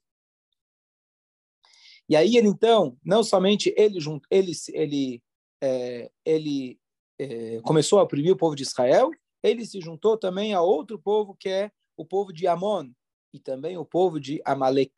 E 2.08 2.14
aí 2.14 2.36
ele 2.36 2.46
então, 2.46 2.96
não 3.04 3.24
somente 3.24 3.74
ele 3.76 3.98
junto, 3.98 4.26
ele 4.30 4.52
ele 4.72 5.22
é, 5.60 6.10
ele 6.24 6.78
é, 7.18 7.60
começou 7.62 7.98
a 7.98 8.02
oprimir 8.02 8.32
o 8.32 8.36
povo 8.36 8.54
de 8.54 8.62
Israel, 8.62 9.10
ele 9.42 9.66
se 9.66 9.80
juntou 9.80 10.16
também 10.16 10.54
a 10.54 10.60
outro 10.60 10.98
povo 10.98 11.34
que 11.34 11.48
é 11.48 11.70
o 11.96 12.04
povo 12.04 12.32
de 12.32 12.46
Amon 12.46 12.90
e 13.32 13.40
também 13.40 13.76
o 13.76 13.84
povo 13.84 14.20
de 14.20 14.40
Amalek, 14.44 14.94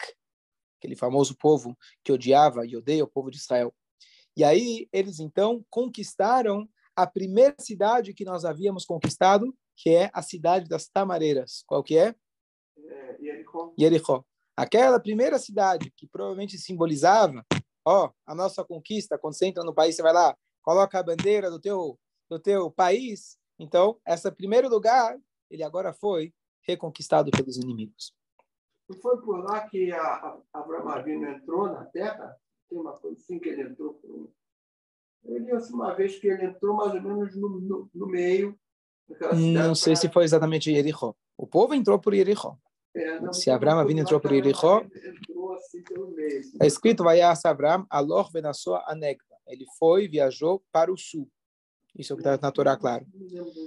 aquele 0.78 0.96
famoso 0.96 1.36
povo 1.36 1.76
que 2.04 2.12
odiava 2.12 2.66
e 2.66 2.76
odeia 2.76 3.04
o 3.04 3.08
povo 3.08 3.30
de 3.30 3.38
Israel. 3.38 3.74
E 4.38 4.44
aí 4.44 4.88
eles 4.92 5.18
então 5.18 5.66
conquistaram 5.68 6.68
a 6.94 7.04
primeira 7.08 7.56
cidade 7.58 8.14
que 8.14 8.24
nós 8.24 8.44
havíamos 8.44 8.84
conquistado, 8.84 9.52
que 9.76 9.90
é 9.90 10.10
a 10.14 10.22
cidade 10.22 10.68
das 10.68 10.86
tamareiras. 10.86 11.64
Qual 11.66 11.82
que 11.82 11.98
é? 11.98 12.14
É, 12.78 13.16
Jericó. 13.20 13.74
Jericó. 13.76 14.24
Aquela 14.56 15.00
primeira 15.00 15.40
cidade 15.40 15.92
que 15.96 16.06
provavelmente 16.06 16.56
simbolizava, 16.56 17.44
ó, 17.84 18.12
a 18.24 18.32
nossa 18.32 18.64
conquista, 18.64 19.18
quando 19.18 19.34
você 19.34 19.46
entra 19.46 19.64
no 19.64 19.74
país, 19.74 19.96
você 19.96 20.02
vai 20.02 20.12
lá, 20.12 20.36
coloca 20.62 21.00
a 21.00 21.02
bandeira 21.02 21.50
do 21.50 21.60
teu 21.60 21.98
do 22.30 22.38
teu 22.38 22.70
país. 22.70 23.36
Então, 23.58 23.98
esse 24.06 24.30
primeiro 24.30 24.68
lugar, 24.68 25.18
ele 25.50 25.64
agora 25.64 25.92
foi 25.92 26.32
reconquistado 26.62 27.32
pelos 27.32 27.56
inimigos. 27.56 28.14
Não 28.88 28.96
foi 29.00 29.20
por 29.20 29.42
lá 29.42 29.68
que 29.68 29.90
a, 29.90 30.00
a 30.00 30.38
Abraão 30.52 31.08
entrou 31.08 31.66
na 31.72 31.86
Terra? 31.86 32.38
Tem 32.68 32.78
uma 32.78 32.92
coisa 32.92 33.16
assim 33.16 33.38
que 33.38 33.48
ele 33.48 33.62
entrou 33.62 33.94
por... 33.94 34.30
Eu 35.24 35.38
li 35.38 35.50
assim, 35.52 35.74
uma 35.74 35.94
vez 35.94 36.18
que 36.18 36.28
ele 36.28 36.44
entrou 36.44 36.76
mais 36.76 36.94
ou 36.94 37.02
menos 37.02 37.36
no, 37.36 37.60
no, 37.60 37.90
no 37.92 38.06
meio 38.06 38.58
Não 39.34 39.74
sei 39.74 39.94
pra... 39.94 40.00
se 40.00 40.08
foi 40.08 40.24
exatamente 40.24 40.72
Jericó. 40.72 41.14
O 41.36 41.46
povo 41.46 41.74
entrou 41.74 41.98
por 41.98 42.14
Jericó. 42.14 42.56
É, 42.94 43.20
não, 43.20 43.32
se 43.32 43.50
Abraão 43.50 43.78
Avinu 43.78 44.00
entrou 44.00 44.20
por 44.20 44.30
Jericó, 44.30 44.78
assim 45.58 45.82
assim. 46.38 46.58
é 46.60 46.66
escrito 46.66 47.04
vai 47.04 47.20
Abraham 47.20 47.86
alor 47.90 48.30
venassou 48.32 48.76
anegba. 48.86 49.24
Ele 49.46 49.66
foi 49.78 50.08
viajou 50.08 50.62
para 50.72 50.92
o 50.92 50.96
sul. 50.96 51.28
Isso 51.98 52.12
é 52.12 52.14
o 52.14 52.16
que 52.16 52.22
está 52.22 52.38
na 52.40 52.52
Torá, 52.52 52.76
claro. 52.76 53.04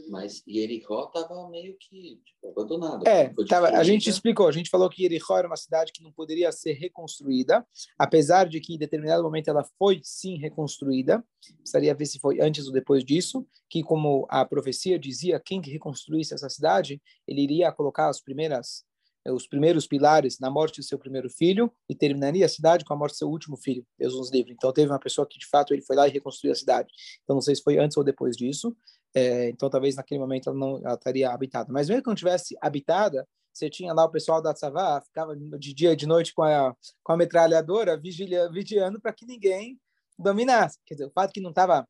Mas 0.09 0.41
Jericó 0.47 1.11
estava 1.13 1.49
meio 1.49 1.75
que 1.77 2.21
tipo, 2.23 2.49
abandonado. 2.49 3.05
É, 3.05 3.33
tava, 3.47 3.67
a 3.67 3.83
gente 3.83 4.09
explicou, 4.09 4.47
a 4.47 4.51
gente 4.53 4.69
falou 4.69 4.89
que 4.89 5.01
Jericó 5.01 5.37
era 5.37 5.47
uma 5.47 5.57
cidade 5.57 5.91
que 5.91 6.01
não 6.01 6.13
poderia 6.13 6.49
ser 6.53 6.73
reconstruída, 6.73 7.67
apesar 7.99 8.47
de 8.47 8.61
que 8.61 8.73
em 8.73 8.77
determinado 8.77 9.21
momento 9.21 9.49
ela 9.49 9.65
foi 9.77 9.99
sim 10.01 10.37
reconstruída. 10.37 11.21
Precisaria 11.57 11.93
ver 11.93 12.05
se 12.05 12.19
foi 12.19 12.39
antes 12.39 12.67
ou 12.67 12.73
depois 12.73 13.03
disso, 13.03 13.45
que 13.69 13.83
como 13.83 14.25
a 14.29 14.45
profecia 14.45 14.97
dizia, 14.97 15.41
quem 15.43 15.61
que 15.61 15.69
reconstruísse 15.69 16.33
essa 16.33 16.49
cidade, 16.49 17.01
ele 17.27 17.41
iria 17.41 17.71
colocar 17.71 18.07
as 18.07 18.21
primeiras 18.21 18.85
os 19.27 19.47
primeiros 19.47 19.85
pilares 19.85 20.39
na 20.39 20.49
morte 20.49 20.79
do 20.79 20.83
seu 20.83 20.97
primeiro 20.97 21.29
filho 21.29 21.71
e 21.87 21.93
terminaria 21.93 22.45
a 22.45 22.49
cidade 22.49 22.83
com 22.83 22.93
a 22.93 22.97
morte 22.97 23.13
do 23.13 23.17
seu 23.17 23.29
último 23.29 23.55
filho. 23.55 23.85
Deus 23.97 24.15
nos 24.15 24.31
livre. 24.31 24.53
Então 24.53 24.71
teve 24.73 24.91
uma 24.91 24.99
pessoa 24.99 25.27
que 25.27 25.37
de 25.37 25.47
fato 25.47 25.73
ele 25.73 25.81
foi 25.81 25.95
lá 25.95 26.07
e 26.07 26.11
reconstruiu 26.11 26.53
a 26.53 26.55
cidade. 26.55 26.91
Então 27.23 27.35
não 27.35 27.41
sei 27.41 27.55
se 27.55 27.61
foi 27.61 27.77
antes 27.77 27.95
ou 27.97 28.03
depois 28.03 28.35
disso. 28.35 28.75
É, 29.13 29.49
então 29.49 29.69
talvez 29.69 29.95
naquele 29.95 30.19
momento 30.19 30.49
ela 30.49 30.57
não 30.57 30.77
ela 30.83 30.95
estaria 30.95 31.29
habitada. 31.29 31.71
Mas 31.71 31.87
mesmo 31.87 32.01
que 32.01 32.09
não 32.09 32.15
tivesse 32.15 32.57
habitada, 32.61 33.27
você 33.53 33.69
tinha 33.69 33.93
lá 33.93 34.05
o 34.05 34.11
pessoal 34.11 34.41
da 34.41 34.53
Tzavá, 34.53 35.01
ficava 35.01 35.35
de 35.35 35.73
dia 35.73 35.91
e 35.91 35.95
de 35.95 36.07
noite 36.07 36.33
com 36.33 36.41
a, 36.41 36.75
com 37.03 37.11
a 37.11 37.17
metralhadora 37.17 37.97
vigilia, 37.97 38.49
vigiando 38.49 38.99
para 38.99 39.13
que 39.13 39.25
ninguém 39.25 39.79
dominasse. 40.17 40.79
Quer 40.85 40.95
dizer, 40.95 41.07
o 41.07 41.11
fato 41.11 41.33
que 41.33 41.41
não 41.41 41.49
estava 41.49 41.87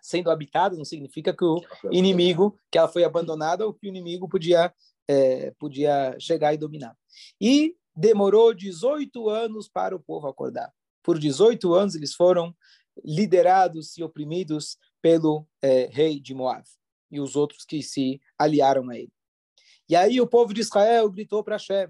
sendo 0.00 0.30
habitada 0.30 0.76
não 0.76 0.84
significa 0.84 1.34
que 1.34 1.44
o 1.44 1.60
inimigo, 1.90 2.56
que 2.70 2.78
ela 2.78 2.86
foi 2.86 3.02
abandonada 3.02 3.66
ou 3.66 3.74
que 3.74 3.86
o 3.86 3.88
inimigo 3.88 4.28
podia 4.28 4.72
é, 5.08 5.50
podia 5.58 6.16
chegar 6.18 6.52
e 6.54 6.58
dominar. 6.58 6.96
E 7.40 7.76
demorou 7.94 8.52
18 8.52 9.28
anos 9.28 9.68
para 9.68 9.96
o 9.96 10.00
povo 10.00 10.26
acordar. 10.26 10.72
Por 11.02 11.18
18 11.18 11.72
anos 11.74 11.94
eles 11.94 12.14
foram 12.14 12.54
liderados 13.04 13.96
e 13.96 14.02
oprimidos 14.02 14.76
pelo 15.00 15.46
é, 15.62 15.86
rei 15.86 16.18
de 16.18 16.34
Moab 16.34 16.64
e 17.10 17.20
os 17.20 17.36
outros 17.36 17.64
que 17.64 17.82
se 17.82 18.20
aliaram 18.38 18.88
a 18.90 18.98
ele. 18.98 19.12
E 19.88 19.94
aí 19.94 20.20
o 20.20 20.26
povo 20.26 20.52
de 20.52 20.60
Israel 20.60 21.10
gritou 21.10 21.44
para 21.44 21.56
Hashem. 21.56 21.88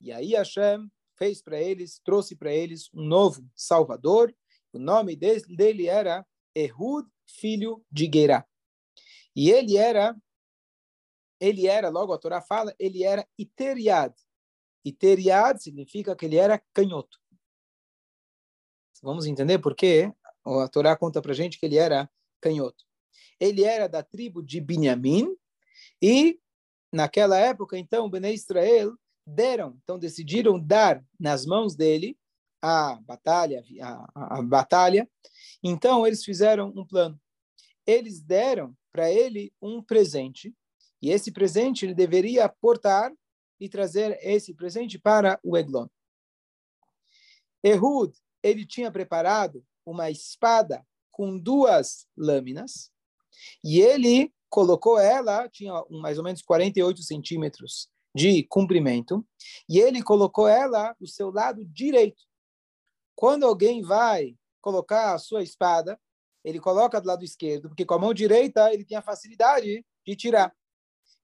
E 0.00 0.10
aí 0.10 0.32
Hashem 0.32 0.90
fez 1.18 1.42
para 1.42 1.60
eles, 1.60 2.00
trouxe 2.04 2.34
para 2.34 2.52
eles 2.52 2.88
um 2.94 3.04
novo 3.04 3.46
Salvador. 3.54 4.34
O 4.72 4.78
nome 4.78 5.14
dele 5.14 5.86
era 5.86 6.26
Ehud, 6.54 7.06
filho 7.26 7.84
de 7.90 8.10
Gerá. 8.12 8.46
E 9.36 9.50
ele 9.50 9.76
era 9.76 10.16
ele 11.40 11.66
era, 11.66 11.88
logo 11.88 12.12
a 12.12 12.18
Torá 12.18 12.40
fala, 12.40 12.74
ele 12.78 13.04
era 13.04 13.26
iteriad. 13.38 14.14
Iteriad 14.84 15.58
significa 15.58 16.14
que 16.14 16.26
ele 16.26 16.36
era 16.36 16.62
canhoto. 16.72 17.18
Vamos 19.02 19.26
entender 19.26 19.58
por 19.58 19.74
quê? 19.74 20.12
A 20.44 20.68
Torá 20.68 20.96
conta 20.96 21.20
para 21.20 21.34
gente 21.34 21.58
que 21.58 21.66
ele 21.66 21.76
era 21.76 22.10
canhoto. 22.40 22.84
Ele 23.40 23.64
era 23.64 23.88
da 23.88 24.02
tribo 24.02 24.42
de 24.42 24.60
Binyamin 24.60 25.36
e 26.00 26.38
naquela 26.92 27.38
época, 27.38 27.76
então, 27.76 28.08
Bnei 28.08 28.34
Israel 28.34 28.96
deram, 29.26 29.78
então 29.82 29.98
decidiram 29.98 30.60
dar 30.60 31.04
nas 31.18 31.44
mãos 31.44 31.74
dele 31.74 32.16
a 32.62 32.98
batalha, 33.02 33.62
a, 33.82 34.10
a, 34.14 34.38
a 34.38 34.42
batalha. 34.42 35.08
Então 35.62 36.06
eles 36.06 36.24
fizeram 36.24 36.72
um 36.76 36.86
plano. 36.86 37.20
Eles 37.86 38.20
deram 38.20 38.74
para 38.92 39.10
ele 39.10 39.52
um 39.60 39.82
presente 39.82 40.54
e 41.04 41.10
esse 41.10 41.30
presente 41.30 41.84
ele 41.84 41.94
deveria 41.94 42.48
portar 42.48 43.12
e 43.60 43.68
trazer 43.68 44.18
esse 44.22 44.54
presente 44.54 44.98
para 44.98 45.38
o 45.44 45.54
Eglon. 45.54 45.86
Ehud, 47.62 48.16
ele 48.42 48.64
tinha 48.64 48.90
preparado 48.90 49.62
uma 49.84 50.10
espada 50.10 50.82
com 51.12 51.38
duas 51.38 52.06
lâminas 52.16 52.90
e 53.62 53.82
ele 53.82 54.32
colocou 54.48 54.98
ela, 54.98 55.46
tinha 55.50 55.74
mais 55.90 56.16
ou 56.16 56.24
menos 56.24 56.40
48 56.40 57.02
centímetros 57.02 57.90
de 58.14 58.42
comprimento, 58.44 59.26
e 59.68 59.78
ele 59.78 60.02
colocou 60.02 60.48
ela 60.48 60.96
do 60.98 61.06
seu 61.06 61.30
lado 61.30 61.66
direito. 61.66 62.22
Quando 63.14 63.44
alguém 63.44 63.82
vai 63.82 64.34
colocar 64.62 65.12
a 65.12 65.18
sua 65.18 65.42
espada, 65.42 66.00
ele 66.42 66.60
coloca 66.60 66.98
do 66.98 67.08
lado 67.08 67.24
esquerdo, 67.24 67.68
porque 67.68 67.84
com 67.84 67.94
a 67.94 67.98
mão 67.98 68.14
direita 68.14 68.72
ele 68.72 68.86
tem 68.86 68.96
a 68.96 69.02
facilidade 69.02 69.84
de 70.06 70.16
tirar. 70.16 70.54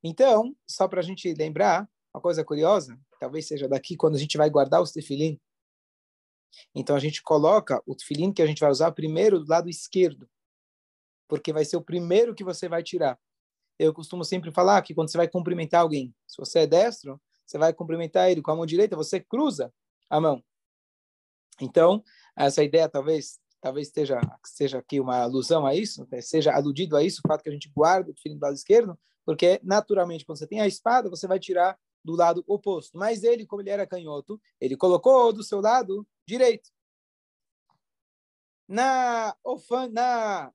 Então, 0.02 0.56
só 0.66 0.88
para 0.88 1.00
a 1.00 1.02
gente 1.02 1.32
lembrar, 1.34 1.88
uma 2.12 2.20
coisa 2.20 2.44
curiosa, 2.44 2.98
talvez 3.18 3.46
seja 3.46 3.68
daqui 3.68 3.96
quando 3.96 4.16
a 4.16 4.18
gente 4.18 4.36
vai 4.36 4.48
guardar 4.48 4.80
os 4.82 4.92
tefilim. 4.92 5.38
Então, 6.74 6.96
a 6.96 6.98
gente 6.98 7.22
coloca 7.22 7.82
o 7.86 7.94
tefilim 7.94 8.32
que 8.32 8.42
a 8.42 8.46
gente 8.46 8.60
vai 8.60 8.70
usar 8.70 8.92
primeiro 8.92 9.38
do 9.40 9.48
lado 9.48 9.68
esquerdo, 9.68 10.28
porque 11.28 11.52
vai 11.52 11.64
ser 11.64 11.76
o 11.76 11.82
primeiro 11.82 12.34
que 12.34 12.42
você 12.42 12.68
vai 12.68 12.82
tirar. 12.82 13.18
Eu 13.78 13.94
costumo 13.94 14.24
sempre 14.24 14.50
falar 14.50 14.82
que 14.82 14.94
quando 14.94 15.10
você 15.10 15.16
vai 15.16 15.28
cumprimentar 15.28 15.82
alguém, 15.82 16.14
se 16.26 16.36
você 16.36 16.60
é 16.60 16.66
destro, 16.66 17.20
você 17.46 17.58
vai 17.58 17.72
cumprimentar 17.72 18.30
ele 18.30 18.42
com 18.42 18.50
a 18.50 18.56
mão 18.56 18.66
direita, 18.66 18.96
você 18.96 19.20
cruza 19.20 19.72
a 20.08 20.20
mão. 20.20 20.42
Então, 21.60 22.02
essa 22.36 22.64
ideia 22.64 22.88
talvez 22.88 23.38
talvez 23.60 23.88
esteja 23.88 24.20
seja 24.44 24.78
aqui 24.78 25.00
uma 25.00 25.18
alusão 25.18 25.66
a 25.66 25.74
isso, 25.74 26.06
né? 26.10 26.20
seja 26.20 26.52
aludido 26.52 26.96
a 26.96 27.02
isso, 27.02 27.20
o 27.24 27.28
fato 27.28 27.42
que 27.42 27.48
a 27.48 27.52
gente 27.52 27.70
guarda 27.74 28.10
o 28.10 28.14
tefilim 28.14 28.38
do 28.38 28.42
lado 28.42 28.54
esquerdo, 28.54 28.98
porque 29.24 29.60
naturalmente 29.62 30.24
quando 30.24 30.38
você 30.38 30.46
tem 30.46 30.60
a 30.60 30.66
espada, 30.66 31.10
você 31.10 31.26
vai 31.26 31.38
tirar 31.38 31.78
do 32.04 32.14
lado 32.14 32.42
oposto. 32.46 32.96
Mas 32.96 33.22
ele, 33.22 33.46
como 33.46 33.62
ele 33.62 33.70
era 33.70 33.86
canhoto, 33.86 34.40
ele 34.60 34.76
colocou 34.76 35.32
do 35.32 35.42
seu 35.42 35.60
lado 35.60 36.06
direito. 36.26 36.70
Na, 38.66 39.36
na 39.90 40.52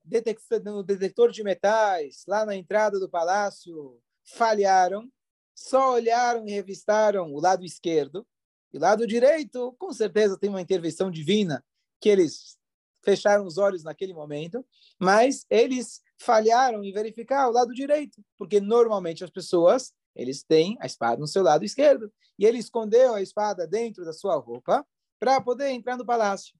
no 0.63 0.83
detector 0.83 1.31
de 1.31 1.43
metais, 1.43 2.23
lá 2.27 2.45
na 2.45 2.55
entrada 2.55 2.99
do 2.99 3.09
palácio, 3.09 3.99
falharam, 4.23 5.11
só 5.53 5.93
olharam 5.93 6.47
e 6.47 6.51
revistaram 6.51 7.33
o 7.33 7.39
lado 7.39 7.65
esquerdo. 7.65 8.25
E 8.73 8.77
o 8.77 8.81
lado 8.81 9.05
direito, 9.05 9.75
com 9.77 9.91
certeza, 9.91 10.37
tem 10.37 10.49
uma 10.49 10.61
intervenção 10.61 11.11
divina 11.11 11.63
que 11.99 12.09
eles 12.09 12.57
fecharam 13.05 13.45
os 13.45 13.57
olhos 13.57 13.83
naquele 13.83 14.13
momento, 14.13 14.65
mas 14.99 15.45
eles 15.49 16.01
falharam 16.17 16.83
em 16.83 16.91
verificar 16.91 17.47
o 17.47 17.51
lado 17.51 17.73
direito, 17.73 18.21
porque 18.37 18.59
normalmente 18.59 19.23
as 19.23 19.29
pessoas 19.29 19.93
eles 20.15 20.43
têm 20.43 20.77
a 20.79 20.85
espada 20.85 21.19
no 21.19 21.27
seu 21.27 21.43
lado 21.43 21.63
esquerdo 21.63 22.11
e 22.39 22.45
ele 22.45 22.57
escondeu 22.57 23.13
a 23.13 23.21
espada 23.21 23.67
dentro 23.67 24.03
da 24.03 24.13
sua 24.13 24.35
roupa 24.37 24.85
para 25.19 25.39
poder 25.41 25.69
entrar 25.69 25.97
no 25.97 26.05
palácio. 26.05 26.57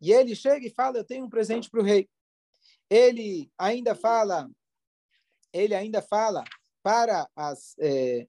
E 0.00 0.12
ele 0.12 0.34
chega 0.34 0.66
e 0.66 0.70
fala: 0.70 0.98
"Eu 0.98 1.04
tenho 1.04 1.24
um 1.24 1.30
presente 1.30 1.68
para 1.68 1.80
o 1.80 1.84
rei". 1.84 2.08
Ele 2.88 3.50
ainda 3.58 3.94
fala, 3.94 4.50
ele 5.52 5.74
ainda 5.74 6.02
fala 6.02 6.44
para 6.82 7.28
as 7.34 7.74
é, 7.78 8.26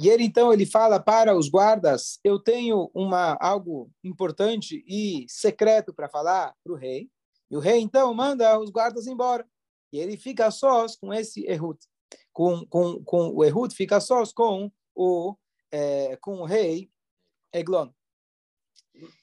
E 0.00 0.08
ele 0.08 0.24
então 0.24 0.50
ele 0.50 0.64
fala 0.64 0.98
para 0.98 1.36
os 1.36 1.50
guardas: 1.50 2.18
eu 2.24 2.38
tenho 2.38 2.90
uma 2.94 3.36
algo 3.38 3.90
importante 4.02 4.82
e 4.88 5.26
secreto 5.28 5.92
para 5.92 6.08
falar 6.08 6.56
para 6.64 6.72
o 6.72 6.76
rei. 6.76 7.10
E 7.50 7.56
o 7.56 7.60
rei 7.60 7.80
então 7.80 8.14
manda 8.14 8.58
os 8.58 8.70
guardas 8.70 9.06
embora. 9.06 9.46
E 9.92 9.98
ele 9.98 10.16
fica 10.16 10.50
sós 10.50 10.96
com 10.96 11.12
esse 11.12 11.44
Ehud. 11.44 11.78
Com, 12.32 12.64
com, 12.66 13.04
com 13.04 13.28
o 13.28 13.44
Ehud 13.44 13.74
fica 13.74 14.00
sós 14.00 14.32
com 14.32 14.72
o 14.94 15.36
é, 15.70 16.16
com 16.16 16.40
o 16.40 16.44
rei 16.46 16.90
Eglon. 17.52 17.90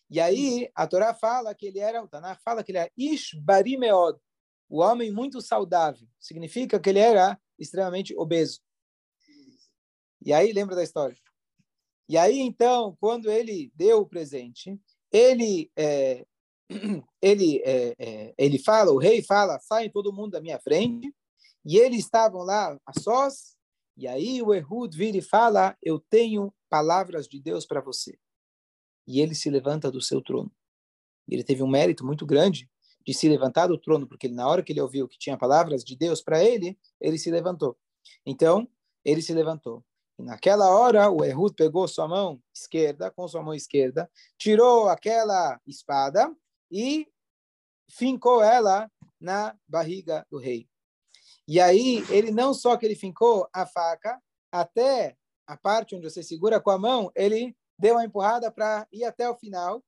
E 0.09 0.19
aí 0.19 0.69
a 0.75 0.85
Torá 0.85 1.11
fala 1.11 1.55
que 1.55 1.65
ele 1.65 1.79
era, 1.79 2.03
o 2.03 2.07
Tanakh 2.07 2.39
fala 2.43 2.63
que 2.63 2.71
ele 2.71 2.77
era 2.77 2.91
Ish 2.95 3.33
Barimeod, 3.33 4.19
o 4.69 4.79
homem 4.79 5.11
muito 5.11 5.41
saudável. 5.41 6.07
Significa 6.19 6.79
que 6.79 6.89
ele 6.89 6.99
era 6.99 7.39
extremamente 7.57 8.15
obeso. 8.15 8.61
E 10.27 10.33
aí, 10.33 10.51
lembra 10.51 10.75
da 10.75 10.83
história? 10.83 11.15
E 12.09 12.17
aí, 12.17 12.41
então, 12.41 12.97
quando 12.99 13.31
ele 13.31 13.71
deu 13.73 14.01
o 14.01 14.05
presente, 14.05 14.77
ele 15.09 15.71
é, 15.73 16.25
ele 17.21 17.61
é, 17.63 17.95
é, 17.97 18.35
ele 18.37 18.59
fala, 18.59 18.91
o 18.91 18.97
rei 18.97 19.23
fala, 19.23 19.57
saem 19.61 19.89
todo 19.89 20.11
mundo 20.11 20.31
da 20.31 20.41
minha 20.41 20.59
frente, 20.59 21.15
e 21.65 21.77
eles 21.77 21.99
estavam 21.99 22.41
lá 22.41 22.77
a 22.85 22.99
sós, 22.99 23.55
e 23.95 24.05
aí 24.05 24.41
o 24.41 24.53
Ehud 24.53 24.97
vira 24.97 25.15
e 25.15 25.21
fala, 25.21 25.77
eu 25.81 25.97
tenho 25.97 26.53
palavras 26.69 27.25
de 27.25 27.39
Deus 27.39 27.65
para 27.65 27.79
você. 27.79 28.19
E 29.07 29.21
ele 29.21 29.33
se 29.33 29.49
levanta 29.49 29.89
do 29.89 30.01
seu 30.01 30.21
trono. 30.21 30.51
Ele 31.25 31.41
teve 31.41 31.63
um 31.63 31.69
mérito 31.69 32.05
muito 32.05 32.25
grande 32.25 32.69
de 33.05 33.13
se 33.13 33.29
levantar 33.29 33.67
do 33.67 33.79
trono, 33.79 34.05
porque 34.05 34.27
na 34.27 34.45
hora 34.45 34.61
que 34.61 34.73
ele 34.73 34.81
ouviu 34.81 35.07
que 35.07 35.17
tinha 35.17 35.37
palavras 35.37 35.85
de 35.85 35.95
Deus 35.95 36.21
para 36.21 36.43
ele, 36.43 36.77
ele 36.99 37.17
se 37.17 37.31
levantou. 37.31 37.77
Então, 38.25 38.67
ele 39.05 39.21
se 39.21 39.33
levantou. 39.33 39.85
E 40.17 40.23
naquela 40.23 40.69
hora, 40.69 41.09
o 41.11 41.23
Ehud 41.23 41.53
pegou 41.55 41.87
sua 41.87 42.07
mão 42.07 42.41
esquerda, 42.53 43.11
com 43.11 43.27
sua 43.27 43.43
mão 43.43 43.53
esquerda, 43.53 44.09
tirou 44.37 44.89
aquela 44.89 45.59
espada 45.65 46.35
e 46.71 47.07
fincou 47.89 48.41
ela 48.41 48.89
na 49.19 49.55
barriga 49.67 50.25
do 50.29 50.37
rei. 50.37 50.67
E 51.47 51.61
aí, 51.61 52.03
ele 52.09 52.31
não 52.31 52.53
só 52.53 52.75
que 52.75 52.85
ele 52.85 52.95
fincou 52.95 53.47
a 53.53 53.65
faca, 53.65 54.21
até 54.51 55.15
a 55.45 55.55
parte 55.55 55.95
onde 55.95 56.09
você 56.09 56.21
segura 56.21 56.59
com 56.59 56.71
a 56.71 56.77
mão, 56.77 57.11
ele 57.15 57.55
deu 57.79 57.95
uma 57.95 58.03
empurrada 58.03 58.51
para 58.51 58.87
ir 58.91 59.05
até 59.05 59.29
o 59.29 59.35
final, 59.35 59.83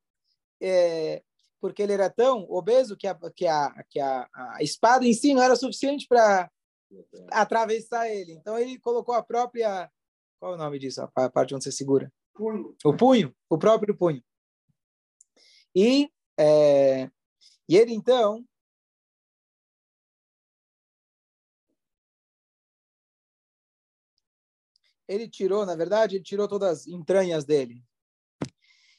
é, 0.62 1.22
porque 1.60 1.82
ele 1.82 1.94
era 1.94 2.10
tão 2.10 2.46
obeso 2.50 2.96
que, 2.96 3.08
a, 3.08 3.16
que, 3.36 3.48
a, 3.48 3.84
que 3.90 4.00
a, 4.00 4.30
a 4.34 4.64
espada 4.64 5.06
em 5.06 5.14
si 5.14 5.34
não 5.34 5.42
era 5.42 5.56
suficiente 5.56 6.08
para 6.08 6.50
atravessar 7.32 8.08
ele. 8.08 8.34
Então, 8.34 8.58
ele 8.58 8.80
colocou 8.80 9.14
a 9.14 9.24
própria 9.24 9.92
qual 10.40 10.54
é 10.54 10.56
o 10.56 10.58
nome 10.58 10.80
disso? 10.80 11.02
A 11.02 11.30
parte 11.30 11.54
onde 11.54 11.64
você 11.64 11.72
segura? 11.72 12.12
Punho. 12.34 12.76
O 12.86 12.96
punho, 12.96 13.36
o 13.50 13.58
próprio 13.58 13.96
punho. 13.96 14.24
E, 15.76 16.10
é, 16.40 17.12
e 17.68 17.76
ele, 17.76 17.94
então, 17.94 18.46
ele 25.08 25.28
tirou, 25.30 25.66
na 25.66 25.76
verdade, 25.76 26.16
ele 26.16 26.24
tirou 26.24 26.48
todas 26.48 26.82
as 26.82 26.88
entranhas 26.88 27.44
dele. 27.44 27.84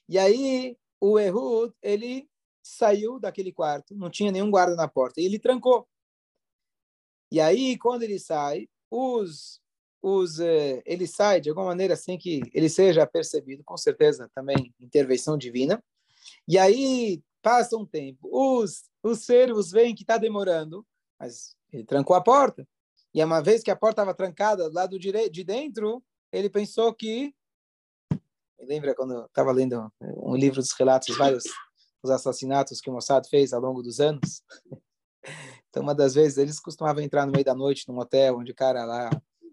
E 0.08 0.18
aí, 0.18 0.76
o 1.00 1.18
Ehud, 1.18 1.74
ele 1.82 2.28
saiu 2.62 3.18
daquele 3.18 3.52
quarto, 3.52 3.94
não 3.96 4.10
tinha 4.10 4.30
nenhum 4.30 4.50
guarda 4.50 4.76
na 4.76 4.86
porta, 4.86 5.20
e 5.20 5.24
ele 5.24 5.38
trancou. 5.38 5.88
E 7.32 7.40
aí, 7.40 7.78
quando 7.78 8.02
ele 8.02 8.18
sai, 8.18 8.68
os 8.90 9.62
os, 10.02 10.40
eh, 10.40 10.82
ele 10.86 11.06
sai 11.06 11.40
de 11.40 11.48
alguma 11.48 11.66
maneira 11.66 11.96
sem 11.96 12.18
que 12.18 12.40
ele 12.52 12.68
seja 12.68 13.06
percebido, 13.06 13.62
com 13.64 13.76
certeza 13.76 14.30
também 14.34 14.74
intervenção 14.80 15.36
divina. 15.36 15.82
E 16.48 16.58
aí 16.58 17.22
passa 17.42 17.76
um 17.76 17.86
tempo, 17.86 18.28
os, 18.30 18.84
os 19.02 19.20
servos 19.20 19.70
veem 19.70 19.94
que 19.94 20.02
está 20.02 20.18
demorando, 20.18 20.86
mas 21.18 21.54
ele 21.72 21.84
trancou 21.84 22.16
a 22.16 22.20
porta. 22.20 22.66
E 23.12 23.22
uma 23.22 23.42
vez 23.42 23.62
que 23.62 23.70
a 23.70 23.76
porta 23.76 24.02
estava 24.02 24.14
trancada 24.14 24.68
do 24.68 24.74
lado 24.74 24.98
direito, 24.98 25.32
de 25.32 25.44
dentro, 25.44 26.02
ele 26.32 26.48
pensou 26.48 26.94
que. 26.94 27.34
Lembra 28.60 28.94
quando 28.94 29.24
estava 29.24 29.52
lendo 29.52 29.90
um 30.00 30.36
livro 30.36 30.60
dos 30.60 30.72
relatos, 30.72 31.16
vários 31.16 31.44
os 32.02 32.10
assassinatos 32.10 32.80
que 32.80 32.88
o 32.88 32.92
Mossad 32.92 33.26
fez 33.28 33.52
ao 33.52 33.60
longo 33.60 33.82
dos 33.82 34.00
anos? 34.00 34.42
Então, 35.68 35.84
uma 35.84 35.94
das 35.94 36.14
vezes, 36.14 36.36
eles 36.36 36.58
costumavam 36.58 37.00
entrar 37.00 37.24
no 37.24 37.30
meio 37.30 37.44
da 37.44 37.54
noite 37.54 37.86
num 37.86 37.96
hotel 37.96 38.38
onde 38.38 38.50
o 38.50 38.54
cara 38.54 38.84
lá 38.84 39.08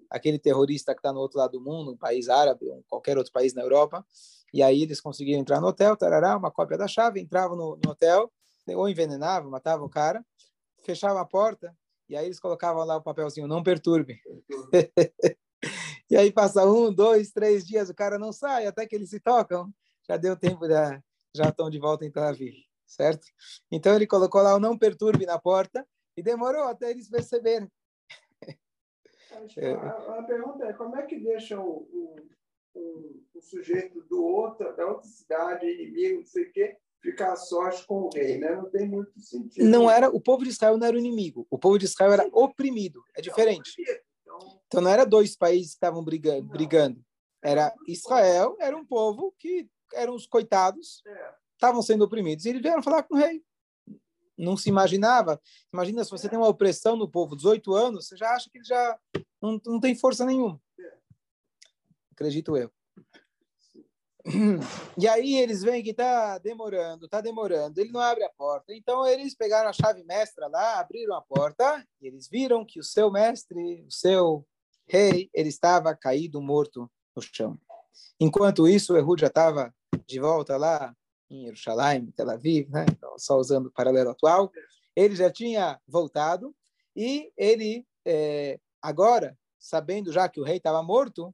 aquele 0.10 0.40
terrorista 0.40 0.94
que 0.94 1.00
está 1.00 1.12
no 1.12 1.20
outro 1.20 1.38
lado 1.38 1.52
do 1.52 1.62
mundo, 1.62 1.92
um 1.92 1.98
país 1.98 2.30
árabe, 2.30 2.70
ou 2.70 2.84
qualquer 2.88 3.18
outro 3.18 3.32
país 3.32 3.54
na 3.54 3.62
Europa, 3.62 4.06
e 4.54 4.64
aí 4.64 4.84
eles 4.84 5.02
conseguiram 5.02 5.42
entrar 5.42 5.60
no 5.60 5.68
hotel, 5.68 5.96
tarará, 5.96 6.38
uma 6.38 6.52
cópia 6.52 6.78
da 6.78 6.88
chave, 6.88 7.20
entravam 7.20 7.56
no, 7.58 7.80
no 7.84 7.92
hotel, 7.92 8.32
ou 8.70 8.90
envenenavam, 8.90 9.50
matavam 9.50 9.86
o 9.86 9.90
cara, 9.90 10.26
fechavam 10.84 11.20
a 11.20 11.26
porta, 11.26 11.76
e 12.10 12.16
aí 12.16 12.26
eles 12.26 12.40
colocavam 12.40 12.84
lá 12.86 12.98
o 12.98 13.02
papelzinho, 13.02 13.48
não 13.48 13.64
perturbe. 13.64 14.20
e 16.10 16.16
aí 16.16 16.32
passa 16.32 16.66
um, 16.66 16.94
dois, 16.94 17.32
três 17.32 17.66
dias, 17.66 17.90
o 17.90 17.96
cara 17.96 18.18
não 18.18 18.32
sai, 18.32 18.66
até 18.66 18.86
que 18.86 18.96
eles 18.96 19.10
se 19.10 19.20
tocam, 19.20 19.72
já 20.08 20.18
deu 20.18 20.36
tempo, 20.38 20.68
de, 20.68 20.74
já 21.36 21.50
estão 21.50 21.70
de 21.70 21.80
volta 21.80 22.06
em 22.06 22.12
Tel 22.12 22.24
Aviv, 22.24 22.56
certo? 22.86 23.28
Então 23.72 23.94
ele 23.96 24.08
colocou 24.08 24.42
lá 24.42 24.56
o 24.56 24.60
não 24.60 24.78
perturbe 24.78 25.26
na 25.26 25.38
porta, 25.38 25.86
e 26.18 26.24
demorou 26.24 26.64
até 26.64 26.90
eles 26.90 27.08
perceberem. 27.08 27.72
É. 29.58 29.74
A, 29.74 30.20
a, 30.20 30.24
pergunta 30.24 30.66
é 30.66 30.74
como 30.74 30.96
é 30.96 31.06
que 31.06 31.20
deixa 31.20 31.60
o, 31.60 31.88
o, 32.74 33.24
o, 33.34 33.42
sujeito 33.42 34.02
do 34.04 34.24
outro, 34.24 34.76
da 34.76 34.86
outra 34.86 35.08
cidade, 35.08 35.66
inimigo, 35.66 36.20
não 36.20 36.26
sei 36.26 36.44
o 36.44 36.52
quê, 36.52 36.78
ficar 37.02 37.36
sós 37.36 37.86
com 37.86 38.04
o 38.04 38.10
rei, 38.14 38.38
né? 38.38 38.56
Não 38.56 38.70
tem 38.70 38.88
muito 38.88 39.20
sentido. 39.20 39.66
Não 39.66 39.90
era, 39.90 40.10
o 40.10 40.20
povo 40.20 40.44
de 40.44 40.50
Israel 40.50 40.78
não 40.78 40.88
era 40.88 40.96
o 40.96 41.00
inimigo. 41.00 41.46
O 41.50 41.58
povo 41.58 41.78
de 41.78 41.86
Israel 41.86 42.14
era 42.14 42.28
oprimido. 42.32 43.04
É 43.16 43.22
diferente. 43.22 43.72
Então, 44.22 44.62
então 44.68 44.82
não 44.82 44.92
era 44.92 45.06
dois 45.06 45.36
países 45.36 45.70
que 45.70 45.76
estavam 45.76 46.04
brigando, 46.04 46.48
brigando. 46.48 47.02
Era 47.44 47.74
Israel, 47.88 48.58
era 48.60 48.76
um 48.76 48.86
povo 48.86 49.34
que 49.38 49.70
eram 49.94 50.16
os 50.16 50.26
coitados, 50.26 51.02
é. 51.06 51.34
estavam 51.54 51.82
sendo 51.82 52.04
oprimidos. 52.04 52.46
E 52.46 52.50
eles 52.50 52.62
vieram 52.62 52.84
falar 52.84 53.04
com 53.04 53.16
o 53.16 53.18
rei 53.18 53.42
não 54.38 54.56
se 54.56 54.70
imaginava. 54.70 55.42
Imagina 55.74 56.04
se 56.04 56.12
você 56.12 56.30
tem 56.30 56.38
uma 56.38 56.48
opressão 56.48 56.96
no 56.96 57.10
povo, 57.10 57.36
18 57.36 57.74
anos, 57.74 58.08
você 58.08 58.16
já 58.16 58.30
acha 58.30 58.50
que 58.50 58.60
ele 58.60 58.66
já 58.66 59.00
não, 59.42 59.62
não 59.66 59.80
tem 59.80 59.96
força 59.96 60.26
nenhuma. 60.26 60.62
Acredito 62.12 62.58
eu. 62.58 62.72
E 64.98 65.08
aí 65.08 65.38
eles 65.38 65.62
veem 65.62 65.82
que 65.82 65.92
está 65.92 66.38
demorando, 66.38 67.06
está 67.06 67.22
demorando, 67.22 67.80
ele 67.80 67.92
não 67.92 68.02
abre 68.02 68.24
a 68.24 68.30
porta. 68.30 68.74
Então 68.74 69.06
eles 69.06 69.34
pegaram 69.34 69.70
a 69.70 69.74
chave 69.74 70.04
mestra 70.04 70.48
lá, 70.48 70.80
abriram 70.80 71.16
a 71.16 71.22
porta 71.22 71.86
e 72.02 72.08
eles 72.08 72.28
viram 72.28 72.66
que 72.66 72.80
o 72.80 72.84
seu 72.84 73.10
mestre, 73.10 73.86
o 73.88 73.92
seu 73.92 74.46
rei, 74.86 75.30
ele 75.34 75.50
estava 75.50 75.96
caído, 75.96 76.42
morto 76.42 76.92
no 77.16 77.22
chão. 77.22 77.58
Enquanto 78.20 78.68
isso, 78.68 78.94
o 78.94 78.98
Ehud 78.98 79.22
já 79.22 79.28
estava 79.28 79.74
de 80.06 80.20
volta 80.20 80.58
lá 80.58 80.94
em 81.30 81.46
Jerusalém, 81.46 82.12
Tel 82.16 82.30
Aviv, 82.30 82.70
né? 82.70 82.86
Então, 82.90 83.18
só 83.18 83.38
usando 83.38 83.68
o 83.68 83.72
paralelo 83.72 84.10
atual. 84.10 84.52
Ele 84.96 85.16
já 85.16 85.32
tinha 85.32 85.80
voltado 85.88 86.56
e 86.96 87.32
ele, 87.38 87.86
é, 88.06 88.60
agora, 88.82 89.38
sabendo 89.60 90.12
já 90.12 90.28
que 90.30 90.40
o 90.40 90.44
rei 90.44 90.58
estava 90.58 90.82
morto, 90.84 91.34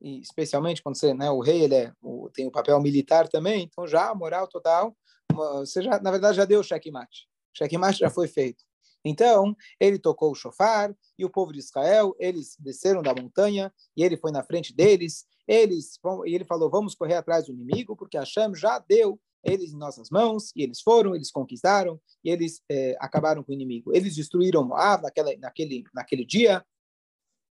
e 0.00 0.20
especialmente 0.20 0.82
quando 0.82 0.96
você, 0.96 1.14
né, 1.14 1.30
o 1.30 1.40
rei 1.40 1.62
ele 1.62 1.74
é, 1.74 1.92
o, 2.02 2.28
tem 2.30 2.46
o 2.46 2.50
papel 2.50 2.80
militar 2.80 3.28
também, 3.28 3.62
então 3.64 3.86
já 3.86 4.10
a 4.10 4.14
moral 4.14 4.48
total, 4.48 4.96
você 5.32 5.82
já, 5.82 5.98
na 6.00 6.10
verdade, 6.10 6.36
já 6.36 6.44
deu 6.44 6.60
o 6.60 6.64
checkmate. 6.64 7.26
O 7.54 7.58
checkmate 7.58 7.98
já 7.98 8.10
foi 8.10 8.28
feito. 8.28 8.64
Então, 9.04 9.54
ele 9.78 9.98
tocou 9.98 10.30
o 10.30 10.34
chofar 10.34 10.94
e 11.18 11.24
o 11.24 11.30
povo 11.30 11.52
de 11.52 11.58
Israel, 11.58 12.14
eles 12.18 12.56
desceram 12.58 13.02
da 13.02 13.14
montanha 13.14 13.72
e 13.96 14.02
ele 14.02 14.16
foi 14.16 14.32
na 14.32 14.42
frente 14.42 14.74
deles. 14.74 15.26
Eles, 15.46 15.98
e 16.24 16.34
ele 16.34 16.44
falou: 16.44 16.70
Vamos 16.70 16.94
correr 16.94 17.16
atrás 17.16 17.46
do 17.46 17.52
inimigo, 17.52 17.94
porque 17.94 18.16
Hashem 18.16 18.54
já 18.54 18.78
deu 18.78 19.20
eles 19.44 19.74
em 19.74 19.76
nossas 19.76 20.08
mãos, 20.08 20.50
e 20.56 20.62
eles 20.62 20.80
foram, 20.80 21.14
eles 21.14 21.30
conquistaram, 21.30 22.00
e 22.24 22.30
eles 22.30 22.62
é, 22.70 22.96
acabaram 22.98 23.42
com 23.42 23.52
o 23.52 23.54
inimigo. 23.54 23.94
Eles 23.94 24.16
destruíram 24.16 24.64
Moab 24.64 25.02
naquela, 25.02 25.36
naquele, 25.36 25.84
naquele 25.92 26.24
dia, 26.24 26.64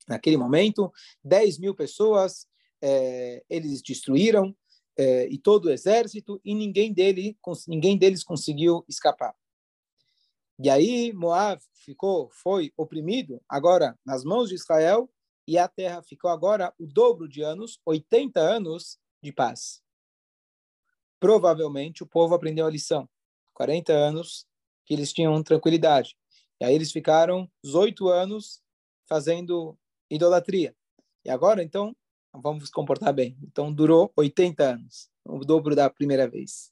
naquele 0.08 0.36
momento, 0.36 0.92
10 1.24 1.58
mil 1.58 1.74
pessoas 1.74 2.46
é, 2.82 3.44
eles 3.48 3.82
destruíram, 3.82 4.56
é, 4.96 5.28
e 5.28 5.38
todo 5.38 5.66
o 5.66 5.70
exército, 5.70 6.40
e 6.44 6.54
ninguém, 6.54 6.92
dele, 6.92 7.36
ninguém 7.68 7.96
deles 7.96 8.24
conseguiu 8.24 8.84
escapar. 8.88 9.34
E 10.60 10.68
aí 10.68 11.12
Moab 11.12 11.62
ficou, 11.72 12.30
foi 12.32 12.72
oprimido 12.76 13.40
agora 13.48 13.96
nas 14.04 14.24
mãos 14.24 14.48
de 14.48 14.56
Israel, 14.56 15.08
e 15.46 15.56
a 15.56 15.68
terra 15.68 16.02
ficou 16.02 16.30
agora 16.30 16.74
o 16.78 16.86
dobro 16.86 17.28
de 17.28 17.42
anos, 17.42 17.80
80 17.86 18.40
anos 18.40 18.98
de 19.22 19.32
paz 19.32 19.82
provavelmente 21.18 22.02
o 22.02 22.06
povo 22.06 22.34
aprendeu 22.34 22.66
a 22.66 22.70
lição. 22.70 23.08
40 23.54 23.92
anos 23.92 24.46
que 24.84 24.94
eles 24.94 25.12
tinham 25.12 25.42
tranquilidade. 25.42 26.16
E 26.60 26.64
aí 26.64 26.74
eles 26.74 26.92
ficaram 26.92 27.50
18 27.62 28.08
anos 28.08 28.62
fazendo 29.08 29.76
idolatria. 30.10 30.74
E 31.24 31.30
agora, 31.30 31.62
então, 31.62 31.94
vamos 32.32 32.60
nos 32.60 32.70
comportar 32.70 33.12
bem. 33.12 33.36
Então, 33.42 33.72
durou 33.72 34.12
80 34.16 34.64
anos, 34.64 35.08
o 35.24 35.44
dobro 35.44 35.74
da 35.74 35.90
primeira 35.90 36.28
vez. 36.28 36.70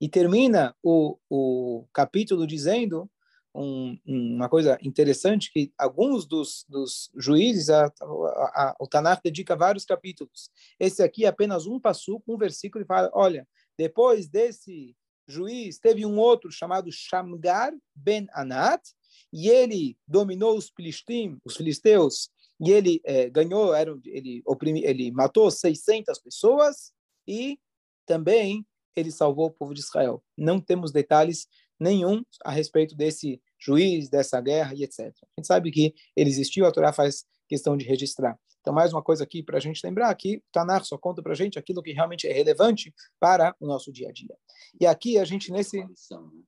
E 0.00 0.08
termina 0.08 0.74
o, 0.82 1.18
o 1.30 1.86
capítulo 1.92 2.46
dizendo 2.46 3.10
um, 3.54 3.98
uma 4.06 4.48
coisa 4.48 4.78
interessante, 4.82 5.52
que 5.52 5.72
alguns 5.76 6.26
dos, 6.26 6.64
dos 6.68 7.10
juízes, 7.16 7.68
a, 7.68 7.86
a, 7.86 7.88
a, 7.90 8.76
o 8.80 8.86
Tanakh 8.86 9.20
dedica 9.22 9.56
vários 9.56 9.84
capítulos. 9.84 10.50
Esse 10.80 11.02
aqui 11.02 11.24
é 11.24 11.28
apenas 11.28 11.66
um 11.66 11.78
passo, 11.78 12.22
um 12.26 12.38
versículo, 12.38 12.82
e 12.84 12.86
fala, 12.86 13.10
olha, 13.12 13.46
depois 13.76 14.28
desse 14.28 14.96
juiz, 15.26 15.78
teve 15.78 16.04
um 16.04 16.18
outro 16.18 16.50
chamado 16.50 16.90
Shamgar 16.90 17.72
ben 17.94 18.26
Anat, 18.32 18.82
e 19.32 19.48
ele 19.48 19.96
dominou 20.06 20.56
os 20.56 20.72
os 21.44 21.56
filisteus, 21.56 22.30
e 22.64 22.70
ele 22.70 23.00
é, 23.04 23.28
ganhou, 23.28 23.74
era, 23.74 23.92
ele, 24.04 24.40
oprimi, 24.46 24.84
ele 24.84 25.10
matou 25.10 25.50
600 25.50 26.16
pessoas, 26.20 26.92
e 27.26 27.58
também 28.06 28.64
ele 28.94 29.10
salvou 29.10 29.46
o 29.46 29.50
povo 29.50 29.74
de 29.74 29.80
Israel. 29.80 30.22
Não 30.36 30.60
temos 30.60 30.92
detalhes 30.92 31.48
nenhum 31.78 32.22
a 32.44 32.52
respeito 32.52 32.94
desse 32.94 33.42
juiz, 33.58 34.08
dessa 34.08 34.40
guerra 34.40 34.74
e 34.74 34.84
etc. 34.84 35.00
A 35.00 35.40
gente 35.40 35.46
sabe 35.46 35.72
que 35.72 35.92
ele 36.14 36.30
existiu, 36.30 36.64
a 36.64 36.70
Torá 36.70 36.92
faz 36.92 37.24
questão 37.48 37.76
de 37.76 37.84
registrar. 37.84 38.38
Então, 38.60 38.72
mais 38.72 38.92
uma 38.92 39.02
coisa 39.02 39.24
aqui 39.24 39.42
para 39.42 39.56
a 39.56 39.60
gente 39.60 39.84
lembrar 39.84 40.14
que 40.14 40.36
o 40.36 40.42
Tanar 40.52 40.84
só 40.84 40.96
conta 40.96 41.20
para 41.20 41.32
a 41.32 41.34
gente 41.34 41.58
aquilo 41.58 41.82
que 41.82 41.90
realmente 41.90 42.28
é 42.28 42.32
relevante 42.32 42.94
para 43.18 43.56
o 43.58 43.66
nosso 43.66 43.92
dia 43.92 44.08
a 44.08 44.12
dia. 44.12 44.36
E 44.80 44.86
aqui 44.86 45.18
a 45.18 45.24
gente 45.24 45.50
nesse... 45.50 45.80
Uma 45.80 45.90
lição. 45.90 46.22
Né? 46.22 46.42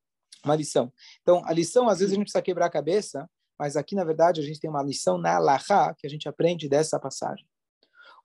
Uma 0.45 0.55
lição. 0.55 0.93
Então, 1.23 1.43
a 1.45 1.53
lição, 1.53 1.89
às 1.89 1.99
vezes, 1.99 2.13
a 2.13 2.15
gente 2.15 2.27
precisa 2.27 2.43
quebrar 2.43 2.67
a 2.67 2.71
cabeça, 2.71 3.29
mas 3.59 3.77
aqui, 3.77 3.95
na 3.95 4.05
verdade, 4.05 4.41
a 4.41 4.45
gente 4.45 4.61
tem 4.61 4.71
uma 4.71 4.83
lição 4.83 5.19
na 5.19 5.37
Alahá 5.37 5.95
que 5.95 6.07
a 6.07 6.11
gente 6.11 6.29
aprende 6.29 6.69
dessa 6.69 6.99
passagem. 6.99 7.47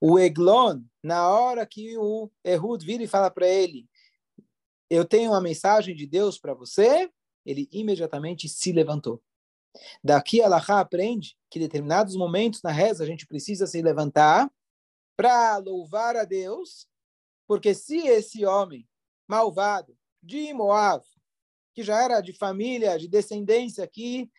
O 0.02 0.18
Eglon, 0.18 0.82
na 1.04 1.30
hora 1.30 1.66
que 1.66 1.98
o 1.98 2.32
Ehud 2.44 2.86
vira 2.86 3.04
e 3.04 3.08
fala 3.08 3.30
para 3.30 3.48
ele, 3.48 3.88
eu 4.90 5.06
tenho 5.06 5.32
uma 5.32 5.42
mensagem 5.42 5.96
de 5.96 6.08
Deus 6.08 6.40
para 6.40 6.54
você, 6.54 7.12
ele 7.46 7.68
imediatamente 7.72 8.48
se 8.48 8.72
levantou. 8.72 9.22
Daqui 10.04 10.42
Allah 10.42 10.64
aprende 10.80 11.38
que 11.50 11.60
em 11.60 11.62
determinados 11.62 12.16
momentos 12.16 12.62
na 12.64 12.72
reza 12.72 13.04
a 13.04 13.08
gente 13.08 13.28
precisa 13.28 13.68
se 13.68 13.82
levantar 13.82 14.52
para 15.16 15.58
louvar 15.58 16.16
a 16.16 16.24
Deus, 16.24 16.88
porque 17.48 17.74
se 17.74 17.98
esse 18.08 18.46
homem 18.46 18.88
malvado 19.28 19.96
de 20.24 20.54
Moab, 20.54 21.04
que 21.74 21.84
já 21.84 22.02
era 22.02 22.22
de 22.22 22.34
família, 22.34 22.98
de 22.98 23.08
descendência, 23.08 23.86
que 23.88 24.30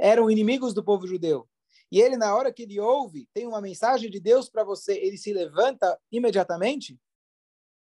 eram 0.00 0.30
inimigos 0.30 0.74
do 0.74 0.82
povo 0.82 1.06
judeu, 1.06 1.46
e 1.92 2.00
ele, 2.00 2.16
na 2.16 2.34
hora 2.34 2.52
que 2.52 2.62
ele 2.62 2.78
ouve, 2.78 3.28
tem 3.34 3.46
uma 3.46 3.60
mensagem 3.60 4.08
de 4.08 4.20
Deus 4.20 4.48
para 4.48 4.62
você, 4.62 4.94
ele 4.94 5.18
se 5.18 5.32
levanta 5.32 5.98
imediatamente? 6.10 6.98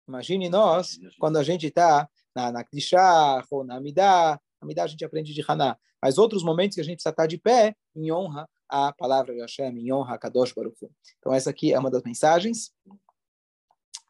Imagine 0.08 0.47
nós, 0.47 0.97
quando 1.19 1.38
a 1.38 1.43
gente 1.43 1.67
está 1.67 2.10
na, 2.34 2.51
na 2.51 2.63
Krishá, 2.63 3.43
ou 3.51 3.65
na 3.65 3.75
Amidah, 3.75 4.39
Amidá 4.62 4.84
a 4.84 4.88
gente 4.88 5.03
aprende 5.03 5.34
de 5.34 5.43
Haná. 5.45 5.77
Mas 6.01 6.17
outros 6.17 6.43
momentos 6.43 6.75
que 6.75 6.82
a 6.82 6.84
gente 6.84 6.95
precisa 6.95 7.10
estar 7.10 7.27
de 7.27 7.38
pé 7.38 7.75
em 7.95 8.12
honra 8.12 8.49
à 8.69 8.93
palavra 8.93 9.34
de 9.34 9.41
Hashem, 9.41 9.77
em 9.77 9.91
honra 9.91 10.15
a 10.15 10.17
Kadosh 10.17 10.53
Baruch. 10.53 10.77
Então 11.19 11.34
essa 11.34 11.49
aqui 11.49 11.73
é 11.73 11.80
uma 11.80 11.91
das 11.91 12.03
mensagens. 12.03 12.71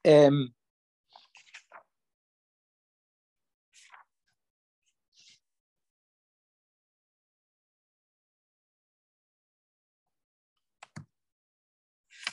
É... 0.06 0.30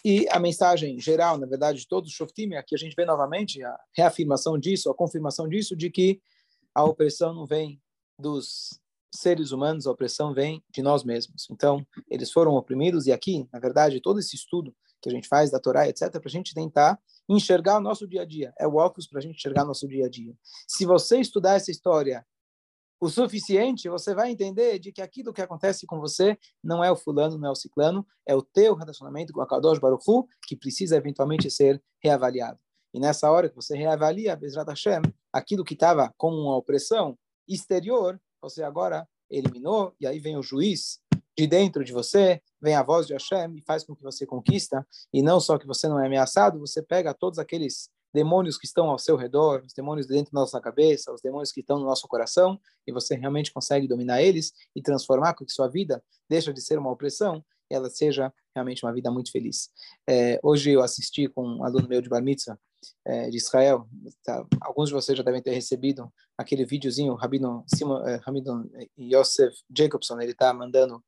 E 0.05 0.29
a 0.31 0.39
mensagem 0.39 1.01
geral, 1.01 1.39
na 1.39 1.47
verdade, 1.47 1.81
de 1.81 1.89
todos 1.89 2.11
os 2.11 2.15
Shoftim, 2.15 2.55
aqui 2.55 2.75
a 2.75 2.79
gente 2.79 2.95
vê 2.95 3.07
novamente 3.07 3.63
a 3.65 3.75
reafirmação 3.97 4.59
disso, 4.59 4.91
a 4.91 4.95
confirmação 4.95 5.49
disso, 5.49 5.75
de 5.75 5.89
que 5.91 6.21
a 6.75 6.85
opressão 6.85 7.33
não 7.33 7.47
vem 7.47 7.81
dos 8.21 8.79
seres 9.15 9.51
humanos, 9.51 9.87
a 9.87 9.93
opressão 9.93 10.35
vem 10.35 10.63
de 10.71 10.83
nós 10.83 11.05
mesmos. 11.05 11.47
Então, 11.51 11.87
eles 12.11 12.31
foram 12.31 12.53
oprimidos, 12.55 13.07
e 13.07 13.13
aqui, 13.13 13.49
na 13.53 13.59
verdade, 13.59 14.01
todo 14.01 14.19
esse 14.19 14.37
estudo 14.37 14.75
que 15.01 15.09
a 15.09 15.13
gente 15.13 15.29
faz 15.29 15.51
da 15.51 15.61
Torá, 15.61 15.89
etc., 15.89 16.11
para 16.11 16.23
a 16.27 16.31
gente 16.31 16.55
tentar 16.55 16.99
enxergar 17.29 17.79
o 17.79 17.81
nosso 17.81 18.07
dia 18.07 18.23
a 18.23 18.25
dia. 18.25 18.53
É 18.59 18.67
o 18.67 18.75
óculos 18.75 19.07
para 19.07 19.21
a 19.21 19.23
gente 19.23 19.37
enxergar 19.37 19.65
o 19.65 19.69
nosso 19.69 19.89
dia 19.89 20.07
a 20.07 20.09
dia. 20.09 20.35
Se 20.67 20.85
você 20.85 21.19
estudar 21.19 21.55
essa 21.55 21.71
história 21.71 22.27
o 23.01 23.09
suficiente, 23.09 23.89
você 23.89 24.15
vai 24.15 24.31
entender 24.31 24.79
de 24.79 24.93
que 24.93 25.03
aquilo 25.03 25.33
que 25.33 25.43
acontece 25.43 25.87
com 25.87 25.99
você 25.99 26.39
não 26.63 26.83
é 26.83 26.91
o 26.91 26.97
fulano, 26.97 27.37
não 27.37 27.49
é 27.49 27.53
o 27.53 27.55
ciclano, 27.55 28.07
é 28.27 28.35
o 28.35 28.43
teu 28.43 28.75
relacionamento 28.75 29.33
com 29.33 29.41
a 29.41 29.47
Kadosh 29.47 29.79
Baruch 29.79 30.05
Hu, 30.09 30.27
que 30.47 30.57
precisa 30.57 30.97
eventualmente 30.97 31.51
ser 31.51 31.83
reavaliado. 32.03 32.59
E 32.95 33.01
nessa 33.01 33.31
hora 33.31 33.49
que 33.49 33.57
você 33.57 33.77
reavalia, 33.77 34.37
Bezrat 34.37 34.69
Hashem, 34.69 35.03
aquilo 35.33 35.65
que 35.65 35.75
estava 35.75 36.15
como 36.17 36.37
uma 36.37 36.57
opressão, 36.57 37.19
exterior, 37.47 38.21
você 38.41 38.63
agora 38.63 39.07
eliminou, 39.31 39.95
e 40.01 40.07
aí 40.07 40.19
vem 40.19 40.37
o 40.37 40.43
juiz 40.43 41.01
de 41.37 41.47
dentro 41.47 41.85
de 41.85 41.93
você, 41.93 42.41
vem 42.63 42.75
a 42.75 42.83
voz 42.83 43.07
de 43.07 43.13
Hashem 43.13 43.57
e 43.57 43.63
faz 43.63 43.85
com 43.85 43.95
que 43.95 44.03
você 44.03 44.25
conquista, 44.25 44.87
e 45.13 45.23
não 45.23 45.41
só 45.41 45.59
que 45.59 45.67
você 45.67 45.89
não 45.89 46.01
é 46.01 46.07
ameaçado, 46.07 46.61
você 46.61 46.81
pega 46.81 47.13
todos 47.13 47.39
aqueles 47.39 47.91
demônios 48.15 48.57
que 48.57 48.67
estão 48.67 48.89
ao 48.89 48.99
seu 48.99 49.17
redor, 49.17 49.63
os 49.67 49.75
demônios 49.75 50.07
dentro 50.07 50.33
da 50.33 50.41
nossa 50.41 50.61
cabeça, 50.61 51.13
os 51.13 51.21
demônios 51.21 51.51
que 51.51 51.61
estão 51.61 51.81
no 51.81 51.85
nosso 51.85 52.07
coração, 52.07 52.59
e 52.87 52.93
você 52.93 53.17
realmente 53.17 53.53
consegue 53.53 53.89
dominar 53.89 54.23
eles 54.23 54.53
e 54.75 54.81
transformar 54.81 55.35
com 55.35 55.45
que 55.45 55.53
sua 55.53 55.69
vida 55.69 56.03
deixa 56.31 56.53
de 56.53 56.61
ser 56.63 56.79
uma 56.79 56.91
opressão 56.91 57.45
e 57.71 57.75
ela 57.75 57.91
seja 57.91 58.33
realmente 58.55 58.85
uma 58.85 58.93
vida 58.93 59.11
muito 59.11 59.33
feliz. 59.33 59.71
É, 60.09 60.39
hoje 60.43 60.71
eu 60.71 60.83
assisti 60.83 61.29
com 61.29 61.45
um 61.45 61.65
aluno 61.65 61.89
meu 61.89 62.01
de 62.01 62.09
Bar 62.09 62.23
Mitzvah, 62.23 62.59
é, 63.05 63.31
de 63.31 63.37
Israel. 63.37 63.89
Tá, 64.23 64.47
alguns 64.61 64.91
de 64.91 64.95
vocês 64.95 65.17
já 65.17 65.25
devem 65.25 65.43
ter 65.43 65.53
recebido 65.53 66.13
aquele 66.39 66.65
videozinho, 66.65 67.13
o 67.13 67.17
Rabino, 67.17 67.65
Simon, 67.67 68.07
é, 68.07 68.17
Rabino 68.17 68.71
Yosef 68.99 69.57
Jacobson, 69.77 70.21
ele 70.21 70.33
está 70.33 70.53
mandando 70.53 71.03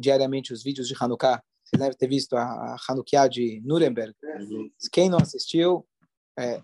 diariamente 0.00 0.52
os 0.52 0.62
vídeos 0.62 0.86
de 0.86 0.94
Hanukkah. 1.00 1.42
Você 1.64 1.76
deve 1.76 1.96
ter 1.96 2.08
visto 2.08 2.34
a, 2.34 2.42
a 2.42 2.76
Hanukkah 2.88 3.28
de 3.28 3.62
Nuremberg. 3.64 4.14
Quem 4.92 5.08
não 5.08 5.18
assistiu, 5.18 5.86
é, 6.38 6.60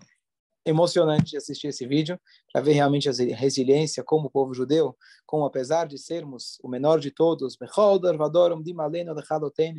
emocionante 0.65 1.37
assistir 1.37 1.67
esse 1.67 1.85
vídeo 1.85 2.19
para 2.51 2.61
ver 2.61 2.73
realmente 2.73 3.09
a 3.09 3.13
resiliência 3.13 4.03
como 4.03 4.27
o 4.27 4.29
povo 4.29 4.53
judeu, 4.53 4.95
como 5.25 5.45
apesar 5.45 5.87
de 5.87 5.97
sermos 5.97 6.59
o 6.63 6.67
menor 6.67 6.99
de 6.99 7.11
todos, 7.11 7.55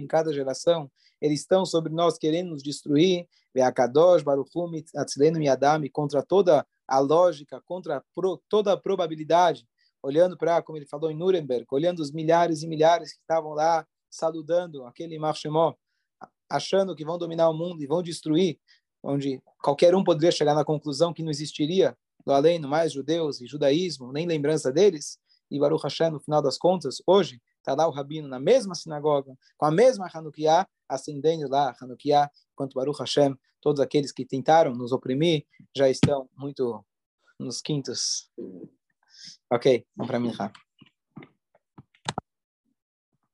em 0.01 0.07
cada 0.07 0.33
geração, 0.33 0.91
eles 1.21 1.41
estão 1.41 1.65
sobre 1.65 1.93
nós 1.93 2.19
querendo 2.19 2.51
nos 2.51 2.63
destruir, 2.63 3.29
contra 5.91 6.23
toda 6.23 6.67
a 6.87 6.99
lógica, 6.99 7.61
contra 7.67 8.03
toda 8.49 8.73
a 8.73 8.77
probabilidade, 8.77 9.67
olhando 10.03 10.37
para, 10.37 10.63
como 10.63 10.79
ele 10.79 10.87
falou 10.87 11.11
em 11.11 11.17
Nuremberg, 11.17 11.67
olhando 11.71 12.01
os 12.01 12.11
milhares 12.11 12.63
e 12.63 12.67
milhares 12.67 13.13
que 13.13 13.21
estavam 13.21 13.53
lá 13.53 13.87
saludando 14.09 14.85
aquele 14.85 15.19
Marshemó, 15.19 15.75
achando 16.49 16.97
que 16.97 17.05
vão 17.05 17.19
dominar 17.19 17.49
o 17.49 17.55
mundo 17.55 17.83
e 17.83 17.87
vão 17.87 18.03
destruir, 18.03 18.59
onde 19.03 19.43
qualquer 19.63 19.95
um 19.95 20.05
poderia 20.05 20.31
chegar 20.31 20.55
na 20.55 20.65
conclusão 20.65 21.13
que 21.13 21.23
não 21.23 21.31
existiria 21.31 21.97
do 22.25 22.33
além 22.33 22.59
mais 22.61 22.93
judeus 22.93 23.41
e 23.41 23.47
judaísmo, 23.47 24.13
nem 24.13 24.27
lembrança 24.27 24.73
deles, 24.73 25.19
e 25.51 25.59
Baruch 25.59 25.83
Hashem, 25.83 26.11
no 26.11 26.21
final 26.21 26.41
das 26.41 26.57
contas, 26.57 27.03
hoje, 27.07 27.41
está 27.59 27.75
lá 27.75 27.87
o 27.87 27.91
Rabino 27.91 28.29
na 28.29 28.39
mesma 28.39 28.75
sinagoga, 28.75 29.37
com 29.57 29.67
a 29.67 29.71
mesma 29.71 30.09
Hanukkah, 30.13 30.67
acendendo 30.89 31.49
lá 31.49 31.71
a 31.71 31.85
Hanukkah, 31.85 32.31
enquanto 32.53 32.75
Baruch 32.75 32.99
Hashem, 33.01 33.35
todos 33.61 33.81
aqueles 33.81 34.13
que 34.13 34.25
tentaram 34.25 34.75
nos 34.75 34.93
oprimir, 34.93 35.45
já 35.77 35.89
estão 35.89 36.29
muito 36.37 36.85
nos 37.39 37.61
quintos. 37.61 38.31
Ok, 39.51 39.85
vamos 39.97 40.11
para 40.11 40.21
mim, 40.21 40.33